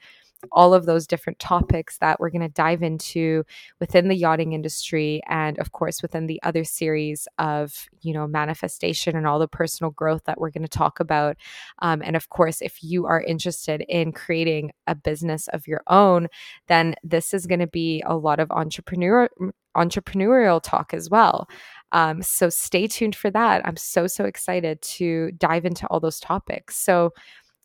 all 0.52 0.73
of 0.73 0.86
those 0.86 1.08
different 1.08 1.39
topics 1.39 1.97
that 1.97 2.19
we're 2.19 2.30
going 2.30 2.41
to 2.41 2.50
dive 2.50 2.84
into 2.84 3.43
within 3.80 4.08
the 4.08 4.15
yachting 4.15 4.54
industry 4.54 5.21
and 5.28 5.58
of 5.60 5.71
course 5.71 6.02
within 6.02 6.28
the 6.28 6.41
other 6.43 6.63
series 6.63 7.28
of 7.39 7.88
you 8.02 8.13
know 8.13 8.28
manifestation 8.28 9.15
and 9.15 9.26
all 9.26 9.39
the 9.39 9.47
personal 9.47 9.91
growth 9.91 10.23
that 10.26 10.39
we're 10.39 10.52
going 10.52 10.63
to 10.63 10.67
talk 10.67 11.00
about. 11.00 11.38
Um, 11.80 12.02
and 12.04 12.15
of 12.15 12.30
course 12.30 12.62
if 12.62 12.84
you 12.84 13.06
are 13.06 13.21
interested 13.21 13.84
in 13.89 14.12
creating 14.12 14.71
a 14.86 14.95
business 14.95 15.47
of 15.50 15.67
your 15.67 15.82
own 15.88 16.28
then 16.67 16.95
this 17.04 17.34
is 17.34 17.47
going 17.47 17.60
to 17.60 17.67
be 17.67 18.04
a 18.06 18.15
lot 18.15 18.39
of 18.39 18.52
entrepreneur 18.52 19.30
entrepreneurial 19.76 20.60
talk 20.62 20.93
as 20.93 21.10
well. 21.10 21.47
Um, 21.91 22.21
so 22.21 22.50
stay 22.50 22.88
tuned 22.88 23.15
for 23.15 23.30
that. 23.32 23.65
I'm 23.65 23.78
so 23.78 24.08
so 24.08 24.26
excited 24.26 24.82
to 24.82 25.32
dive 25.34 25.65
into 25.65 25.88
all 25.88 26.00
those 26.00 26.19
topics. 26.19 26.76
So 26.78 27.13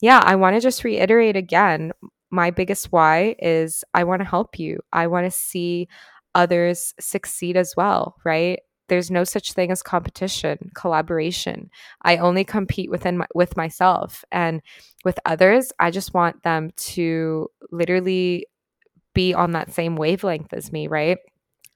yeah, 0.01 0.21
I 0.25 0.37
want 0.37 0.57
to 0.57 0.61
just 0.61 0.85
reiterate 0.85 1.37
again 1.37 1.93
my 2.33 2.51
biggest 2.51 2.91
why 2.91 3.37
is 3.39 3.85
I 3.95 4.05
want 4.05 4.21
to 4.21 4.29
help 4.29 4.59
you. 4.59 4.81
I 4.93 5.07
want 5.07 5.27
to 5.27 5.31
see 5.31 5.87
others 6.35 6.95
succeed 6.99 7.57
as 7.57 7.75
well, 7.77 8.17
right? 8.25 8.59
there's 8.93 9.11
no 9.11 9.25
such 9.25 9.55
thing 9.55 9.71
as 9.71 9.83
competition, 9.83 10.71
collaboration. 10.75 11.71
I 12.03 12.19
only 12.19 12.45
compete 12.45 12.91
within 12.91 13.17
my, 13.17 13.27
with 13.35 13.57
myself 13.57 14.23
and 14.31 14.61
with 15.03 15.19
others. 15.25 15.73
I 15.79 15.91
just 15.91 16.13
want 16.13 16.43
them 16.43 16.73
to 16.77 17.49
literally 17.71 18.47
be 19.15 19.33
on 19.33 19.53
that 19.53 19.73
same 19.73 19.97
wavelength 19.97 20.53
as 20.53 20.73
me, 20.73 20.89
right? 20.89 21.17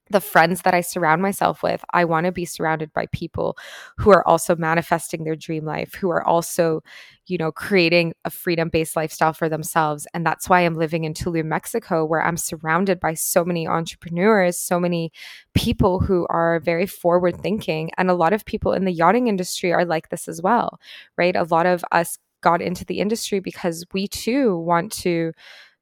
The 0.09 0.21
friends 0.21 0.61
that 0.61 0.73
I 0.73 0.81
surround 0.81 1.21
myself 1.21 1.63
with, 1.63 1.83
I 1.91 2.05
want 2.05 2.25
to 2.25 2.31
be 2.31 2.45
surrounded 2.45 2.93
by 2.93 3.07
people 3.11 3.57
who 3.97 4.11
are 4.11 4.27
also 4.27 4.55
manifesting 4.55 5.23
their 5.23 5.35
dream 5.35 5.65
life, 5.65 5.93
who 5.93 6.09
are 6.09 6.25
also, 6.25 6.81
you 7.25 7.37
know, 7.37 7.51
creating 7.51 8.13
a 8.25 8.29
freedom 8.29 8.69
based 8.69 8.95
lifestyle 8.95 9.33
for 9.33 9.49
themselves. 9.49 10.07
And 10.13 10.25
that's 10.25 10.49
why 10.49 10.61
I'm 10.61 10.75
living 10.75 11.03
in 11.03 11.13
Tulum, 11.13 11.45
Mexico, 11.45 12.05
where 12.05 12.23
I'm 12.23 12.37
surrounded 12.37 12.99
by 12.99 13.13
so 13.13 13.43
many 13.43 13.67
entrepreneurs, 13.67 14.57
so 14.57 14.79
many 14.79 15.11
people 15.53 15.99
who 15.99 16.25
are 16.29 16.59
very 16.59 16.85
forward 16.85 17.41
thinking. 17.41 17.91
And 17.97 18.09
a 18.09 18.15
lot 18.15 18.33
of 18.33 18.45
people 18.45 18.73
in 18.73 18.85
the 18.85 18.91
yachting 18.91 19.27
industry 19.27 19.73
are 19.73 19.85
like 19.85 20.09
this 20.09 20.27
as 20.27 20.41
well, 20.41 20.79
right? 21.17 21.35
A 21.35 21.43
lot 21.43 21.65
of 21.65 21.83
us 21.91 22.17
got 22.41 22.61
into 22.61 22.85
the 22.85 22.99
industry 22.99 23.39
because 23.39 23.85
we 23.93 24.07
too 24.07 24.57
want 24.57 24.91
to 24.91 25.33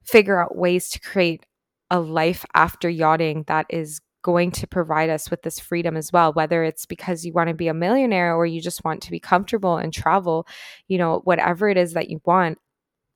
figure 0.03 0.39
out 0.41 0.55
ways 0.55 0.89
to 0.89 0.99
create 0.99 1.45
a 1.91 1.99
life 1.99 2.45
after 2.53 2.89
yachting 2.89 3.43
that 3.47 3.65
is 3.69 4.01
going 4.25 4.49
to 4.49 4.65
provide 4.65 5.07
us 5.07 5.29
with 5.29 5.43
this 5.43 5.59
freedom 5.59 5.95
as 5.95 6.11
well 6.11 6.33
whether 6.33 6.63
it's 6.63 6.87
because 6.87 7.23
you 7.23 7.31
want 7.31 7.47
to 7.47 7.53
be 7.53 7.67
a 7.67 7.75
millionaire 7.75 8.35
or 8.35 8.43
you 8.43 8.59
just 8.59 8.83
want 8.83 8.99
to 8.99 9.11
be 9.11 9.19
comfortable 9.19 9.77
and 9.77 9.93
travel 9.93 10.47
you 10.87 10.97
know 10.97 11.21
whatever 11.25 11.69
it 11.69 11.77
is 11.77 11.93
that 11.93 12.09
you 12.09 12.19
want 12.25 12.57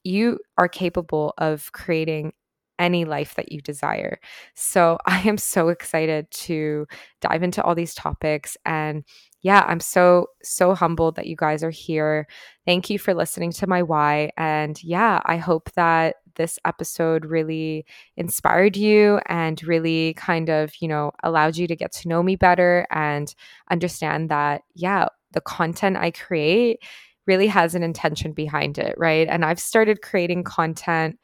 you 0.04 0.38
are 0.60 0.67
capable 0.67 1.34
of 1.39 1.72
creating 1.72 2.32
any 2.80 3.04
life 3.04 3.36
that 3.36 3.52
you 3.52 3.62
desire. 3.62 4.19
So 4.56 4.98
I 5.06 5.19
am 5.28 5.38
so 5.38 5.67
excited 5.67 6.32
to 6.32 6.88
dive 7.22 7.43
into 7.43 7.62
all 7.63 7.76
these 7.76 7.93
topics 7.93 8.58
and 8.65 9.04
yeah, 9.41 9.65
I'm 9.67 9.80
so 9.80 10.28
so 10.43 10.75
humbled 10.75 11.15
that 11.15 11.28
you 11.28 11.36
guys 11.36 11.63
are 11.63 11.69
here. 11.69 12.28
Thank 12.65 12.89
you 12.89 12.99
for 12.99 13.13
listening 13.13 13.52
to 13.54 13.67
my 13.67 13.84
why 13.84 14.32
and 14.38 14.82
yeah, 14.84 15.21
I 15.25 15.38
hope 15.38 15.71
that 15.73 16.17
this 16.36 16.60
episode 16.65 17.25
really 17.25 17.86
inspired 18.15 18.78
you 18.78 19.19
and 19.28 19.62
really 19.63 20.13
kind 20.15 20.49
of, 20.49 20.71
you 20.80 20.88
know, 20.88 21.12
allowed 21.23 21.58
you 21.58 21.67
to 21.67 21.75
get 21.75 21.91
to 21.91 22.08
know 22.08 22.23
me 22.23 22.36
better 22.36 22.88
and 22.91 23.34
understand 23.69 24.30
that, 24.30 24.62
yeah, 24.73 25.08
the 25.32 25.41
content 25.41 25.97
I 25.97 26.12
create 26.12 26.80
really 27.28 27.47
has 27.47 27.75
an 27.75 27.84
intention 27.84 28.34
behind 28.34 28.78
it, 28.78 28.95
right? 28.97 29.28
And 29.30 29.45
I've 29.45 29.60
started 29.60 30.02
creating 30.02 30.43
content 30.43 31.19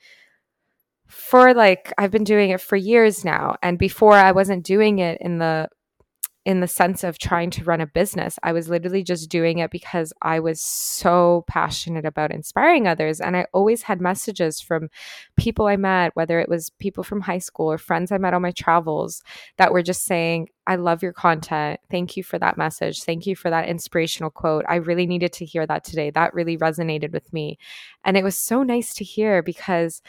for 1.08 1.54
like 1.54 1.94
I've 1.98 2.12
been 2.12 2.24
doing 2.24 2.50
it 2.50 2.62
for 2.62 2.76
years 2.76 3.24
now 3.24 3.56
and 3.62 3.78
before 3.78 4.14
I 4.14 4.32
wasn't 4.32 4.66
doing 4.66 5.00
it 5.00 5.18
in 5.22 5.38
the 5.38 5.70
in 6.46 6.60
the 6.60 6.68
sense 6.68 7.04
of 7.04 7.18
trying 7.18 7.50
to 7.50 7.64
run 7.64 7.82
a 7.82 7.88
business. 7.88 8.38
I 8.44 8.52
was 8.54 8.70
literally 8.70 9.04
just 9.04 9.30
doing 9.30 9.58
it 9.58 9.72
because 9.72 10.14
I 10.22 10.40
was 10.40 10.62
so 10.62 11.44
passionate 11.48 12.06
about 12.06 12.32
inspiring 12.32 12.88
others. 12.88 13.20
And 13.20 13.36
I 13.36 13.48
always 13.52 13.82
had 13.82 14.00
messages 14.00 14.62
from 14.62 14.90
people 15.38 15.66
I 15.66 15.76
met, 15.76 16.16
whether 16.16 16.40
it 16.40 16.48
was 16.48 16.70
people 16.70 17.04
from 17.04 17.22
high 17.22 17.40
school 17.40 17.72
or 17.72 17.80
friends 17.80 18.12
I 18.12 18.20
met 18.20 18.36
on 18.36 18.44
my 18.44 18.52
travels, 18.52 19.24
that 19.58 19.74
were 19.74 19.82
just 19.82 20.06
saying, 20.06 20.50
I 20.68 20.76
love 20.76 21.02
your 21.02 21.14
content. 21.14 21.80
Thank 21.90 22.16
you 22.16 22.24
for 22.24 22.38
that 22.38 22.58
message. 22.58 23.04
Thank 23.04 23.26
you 23.26 23.36
for 23.36 23.50
that 23.50 23.68
inspirational 23.68 24.30
quote. 24.30 24.66
I 24.70 24.76
really 24.76 25.08
needed 25.08 25.34
to 25.34 25.46
hear 25.46 25.66
that 25.66 25.84
today. 25.84 26.12
That 26.12 26.36
really 26.36 26.58
resonated 26.58 27.12
with 27.12 27.34
me. 27.34 27.58
And 28.04 28.18
it 28.18 28.24
was 28.24 28.38
so 28.38 28.62
nice 28.62 28.94
to 28.96 29.04
hear 29.04 29.42
because 29.42 30.04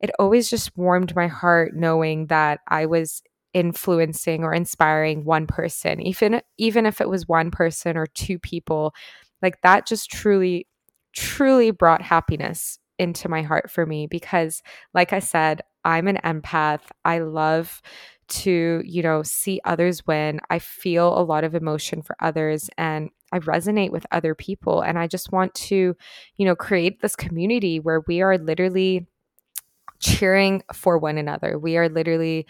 it 0.00 0.10
always 0.18 0.48
just 0.48 0.76
warmed 0.76 1.14
my 1.14 1.26
heart 1.26 1.74
knowing 1.74 2.26
that 2.28 2.60
I 2.68 2.86
was 2.86 3.22
influencing 3.54 4.44
or 4.44 4.54
inspiring 4.54 5.24
one 5.24 5.46
person 5.46 6.00
even 6.00 6.40
even 6.56 6.86
if 6.86 7.00
it 7.00 7.08
was 7.08 7.26
one 7.26 7.50
person 7.50 7.96
or 7.96 8.06
two 8.06 8.38
people 8.38 8.94
like 9.42 9.60
that 9.62 9.86
just 9.86 10.10
truly 10.10 10.66
truly 11.12 11.70
brought 11.70 12.02
happiness 12.02 12.78
into 12.98 13.28
my 13.28 13.42
heart 13.42 13.70
for 13.70 13.86
me 13.86 14.06
because 14.06 14.62
like 14.94 15.12
i 15.12 15.18
said 15.18 15.62
i'm 15.84 16.06
an 16.08 16.18
empath. 16.24 16.82
I 17.04 17.20
love 17.20 17.80
to 18.28 18.82
you 18.84 19.02
know 19.02 19.22
see 19.24 19.60
others 19.64 20.06
win. 20.06 20.40
I 20.50 20.60
feel 20.60 21.18
a 21.18 21.24
lot 21.24 21.42
of 21.42 21.54
emotion 21.54 22.02
for 22.02 22.16
others 22.20 22.70
and 22.78 23.10
i 23.32 23.38
resonate 23.40 23.90
with 23.90 24.06
other 24.12 24.34
people. 24.34 24.82
And 24.82 24.98
i 24.98 25.06
just 25.06 25.32
want 25.32 25.54
to 25.54 25.96
you 26.36 26.44
know 26.46 26.54
create 26.54 27.00
this 27.00 27.16
community 27.16 27.80
where 27.80 28.02
we 28.06 28.20
are 28.22 28.38
literally 28.38 29.06
cheering 29.98 30.62
for 30.72 30.98
one 30.98 31.18
another. 31.18 31.58
We 31.58 31.76
are 31.76 31.88
literally 31.88 32.46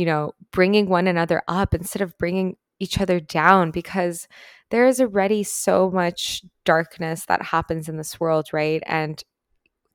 you 0.00 0.06
know, 0.06 0.32
bringing 0.50 0.88
one 0.88 1.06
another 1.06 1.42
up 1.46 1.74
instead 1.74 2.00
of 2.00 2.16
bringing 2.16 2.56
each 2.78 2.98
other 2.98 3.20
down 3.20 3.70
because 3.70 4.26
there 4.70 4.86
is 4.86 4.98
already 4.98 5.42
so 5.42 5.90
much 5.90 6.42
darkness 6.64 7.26
that 7.26 7.42
happens 7.42 7.86
in 7.86 7.98
this 7.98 8.18
world, 8.18 8.48
right? 8.50 8.82
And 8.86 9.22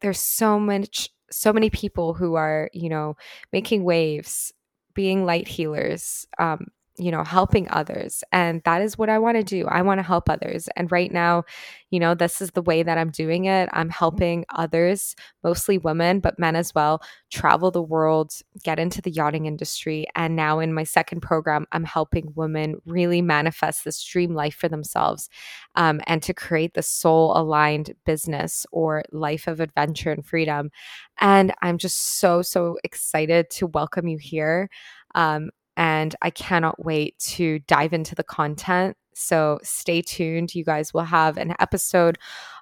there's 0.02 0.20
so 0.20 0.60
much 0.60 1.10
so 1.32 1.52
many 1.52 1.72
people 1.72 2.14
who 2.14 2.36
are, 2.36 2.70
you 2.72 2.88
know, 2.88 3.18
making 3.52 3.84
waves, 3.84 4.54
being 4.94 5.26
light 5.26 5.48
healers, 5.48 6.28
um, 6.38 6.68
you 6.98 7.12
know, 7.12 7.24
helping 7.24 7.70
others. 7.72 8.24
And 8.32 8.62
that 8.64 8.82
is 8.82 8.98
what 8.98 9.10
I 9.10 9.20
want 9.20 9.38
to 9.38 9.44
do. 9.44 9.66
I 9.68 9.82
want 9.82 10.00
to 10.00 10.04
help 10.04 10.30
others. 10.30 10.70
And 10.76 10.92
right 10.92 11.12
now, 11.12 11.44
you 11.92 12.00
know, 12.00 12.16
this 12.16 12.42
is 12.42 12.52
the 12.52 12.62
way 12.62 12.84
that 12.84 12.98
I'm 12.98 13.10
doing 13.10 13.46
it. 13.46 13.70
I'm 13.74 13.90
helping 13.90 14.46
others, 14.50 15.16
mostly 15.44 15.78
women, 15.78 16.20
but 16.20 16.40
men 16.40 16.56
as 16.56 16.74
well, 16.74 17.02
travel 17.32 17.70
the 17.70 17.82
world, 17.82 18.34
get 18.64 18.80
into 18.80 19.02
the 19.02 19.12
yachting 19.12 19.46
industry. 19.46 20.06
And 20.16 20.36
now 20.36 20.60
in 20.60 20.74
my 20.74 20.84
second 20.84 21.22
program, 21.22 21.66
I'm 21.72 21.84
helping 21.84 22.32
women 22.36 22.76
really 22.86 23.22
manifest 23.22 23.84
this 23.84 24.04
dream 24.04 24.34
life 24.34 24.56
for 24.56 24.70
themselves 24.70 25.30
um, 25.76 26.02
and 26.08 26.24
to 26.24 26.34
create 26.34 26.74
the 26.74 26.84
soul 26.84 27.38
aligned 27.38 27.94
business 28.06 28.66
or 28.72 29.04
life 29.12 29.48
of 29.48 29.60
adventure 29.60 30.12
and 30.12 30.26
freedom. 30.26 30.72
And 31.20 31.54
I'm 31.62 31.78
just 31.78 32.20
so, 32.20 32.42
so 32.42 32.78
excited 32.84 33.50
to 33.52 33.68
welcome 33.68 34.08
you 34.08 34.18
here. 34.18 34.70
Um, 35.14 35.52
and 35.78 36.16
I 36.22 36.30
cannot 36.30 36.84
wait 36.84 37.18
to 37.20 37.60
dive 37.60 37.94
into 37.94 38.16
the 38.16 38.24
content. 38.24 38.98
So 39.14 39.60
stay 39.64 40.02
tuned. 40.02 40.56
You 40.56 40.64
guys 40.64 40.94
will 40.94 41.04
have 41.04 41.38
an 41.38 41.56
episode 41.60 42.18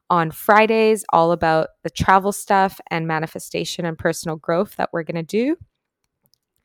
on 0.09 0.31
Fridays 0.31 1.03
all 1.11 1.31
about 1.31 1.69
the 1.83 1.89
travel 1.89 2.31
stuff 2.31 2.79
and 2.91 3.07
manifestation 3.07 3.85
and 3.85 3.97
personal 3.97 4.35
growth 4.35 4.75
that 4.75 4.89
we're 4.93 5.03
going 5.03 5.15
to 5.15 5.23
do. 5.23 5.57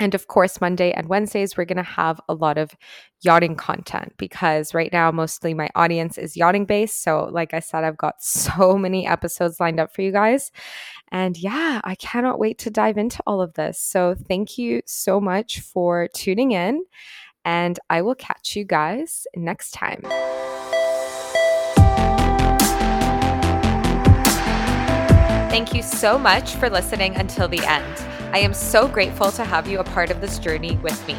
And 0.00 0.14
of 0.14 0.28
course, 0.28 0.60
Monday 0.60 0.92
and 0.92 1.08
Wednesdays, 1.08 1.56
we're 1.56 1.64
going 1.64 1.76
to 1.76 1.82
have 1.82 2.20
a 2.28 2.34
lot 2.34 2.56
of 2.56 2.76
yachting 3.20 3.56
content 3.56 4.12
because 4.16 4.72
right 4.72 4.92
now, 4.92 5.10
mostly 5.10 5.54
my 5.54 5.68
audience 5.74 6.18
is 6.18 6.36
yachting 6.36 6.66
based. 6.66 7.02
So, 7.02 7.28
like 7.32 7.52
I 7.52 7.58
said, 7.58 7.82
I've 7.82 7.96
got 7.96 8.22
so 8.22 8.78
many 8.78 9.06
episodes 9.06 9.58
lined 9.58 9.80
up 9.80 9.92
for 9.92 10.02
you 10.02 10.12
guys. 10.12 10.52
And 11.10 11.36
yeah, 11.36 11.80
I 11.82 11.96
cannot 11.96 12.38
wait 12.38 12.58
to 12.58 12.70
dive 12.70 12.96
into 12.96 13.22
all 13.26 13.40
of 13.40 13.54
this. 13.54 13.80
So, 13.80 14.14
thank 14.14 14.56
you 14.56 14.82
so 14.86 15.20
much 15.20 15.60
for 15.60 16.08
tuning 16.14 16.52
in. 16.52 16.84
And 17.44 17.78
I 17.90 18.02
will 18.02 18.14
catch 18.14 18.54
you 18.54 18.64
guys 18.64 19.26
next 19.34 19.70
time. 19.72 20.02
Thank 25.50 25.74
you 25.74 25.82
so 25.82 26.18
much 26.18 26.54
for 26.54 26.70
listening 26.70 27.16
until 27.16 27.48
the 27.48 27.64
end. 27.66 28.17
I 28.30 28.40
am 28.40 28.52
so 28.52 28.86
grateful 28.86 29.32
to 29.32 29.44
have 29.44 29.66
you 29.66 29.78
a 29.78 29.84
part 29.84 30.10
of 30.10 30.20
this 30.20 30.38
journey 30.38 30.76
with 30.82 31.06
me. 31.08 31.16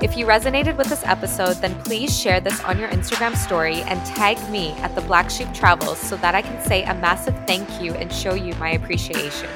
If 0.00 0.16
you 0.16 0.24
resonated 0.24 0.78
with 0.78 0.88
this 0.88 1.04
episode, 1.04 1.56
then 1.56 1.74
please 1.82 2.18
share 2.18 2.40
this 2.40 2.62
on 2.64 2.78
your 2.78 2.88
Instagram 2.88 3.36
story 3.36 3.82
and 3.82 4.04
tag 4.06 4.38
me 4.50 4.70
at 4.78 4.94
the 4.94 5.02
Black 5.02 5.28
Sheep 5.28 5.52
Travels 5.52 5.98
so 5.98 6.16
that 6.16 6.34
I 6.34 6.40
can 6.40 6.64
say 6.66 6.82
a 6.84 6.94
massive 6.94 7.34
thank 7.46 7.82
you 7.82 7.92
and 7.92 8.10
show 8.10 8.32
you 8.32 8.54
my 8.54 8.70
appreciation. 8.70 9.50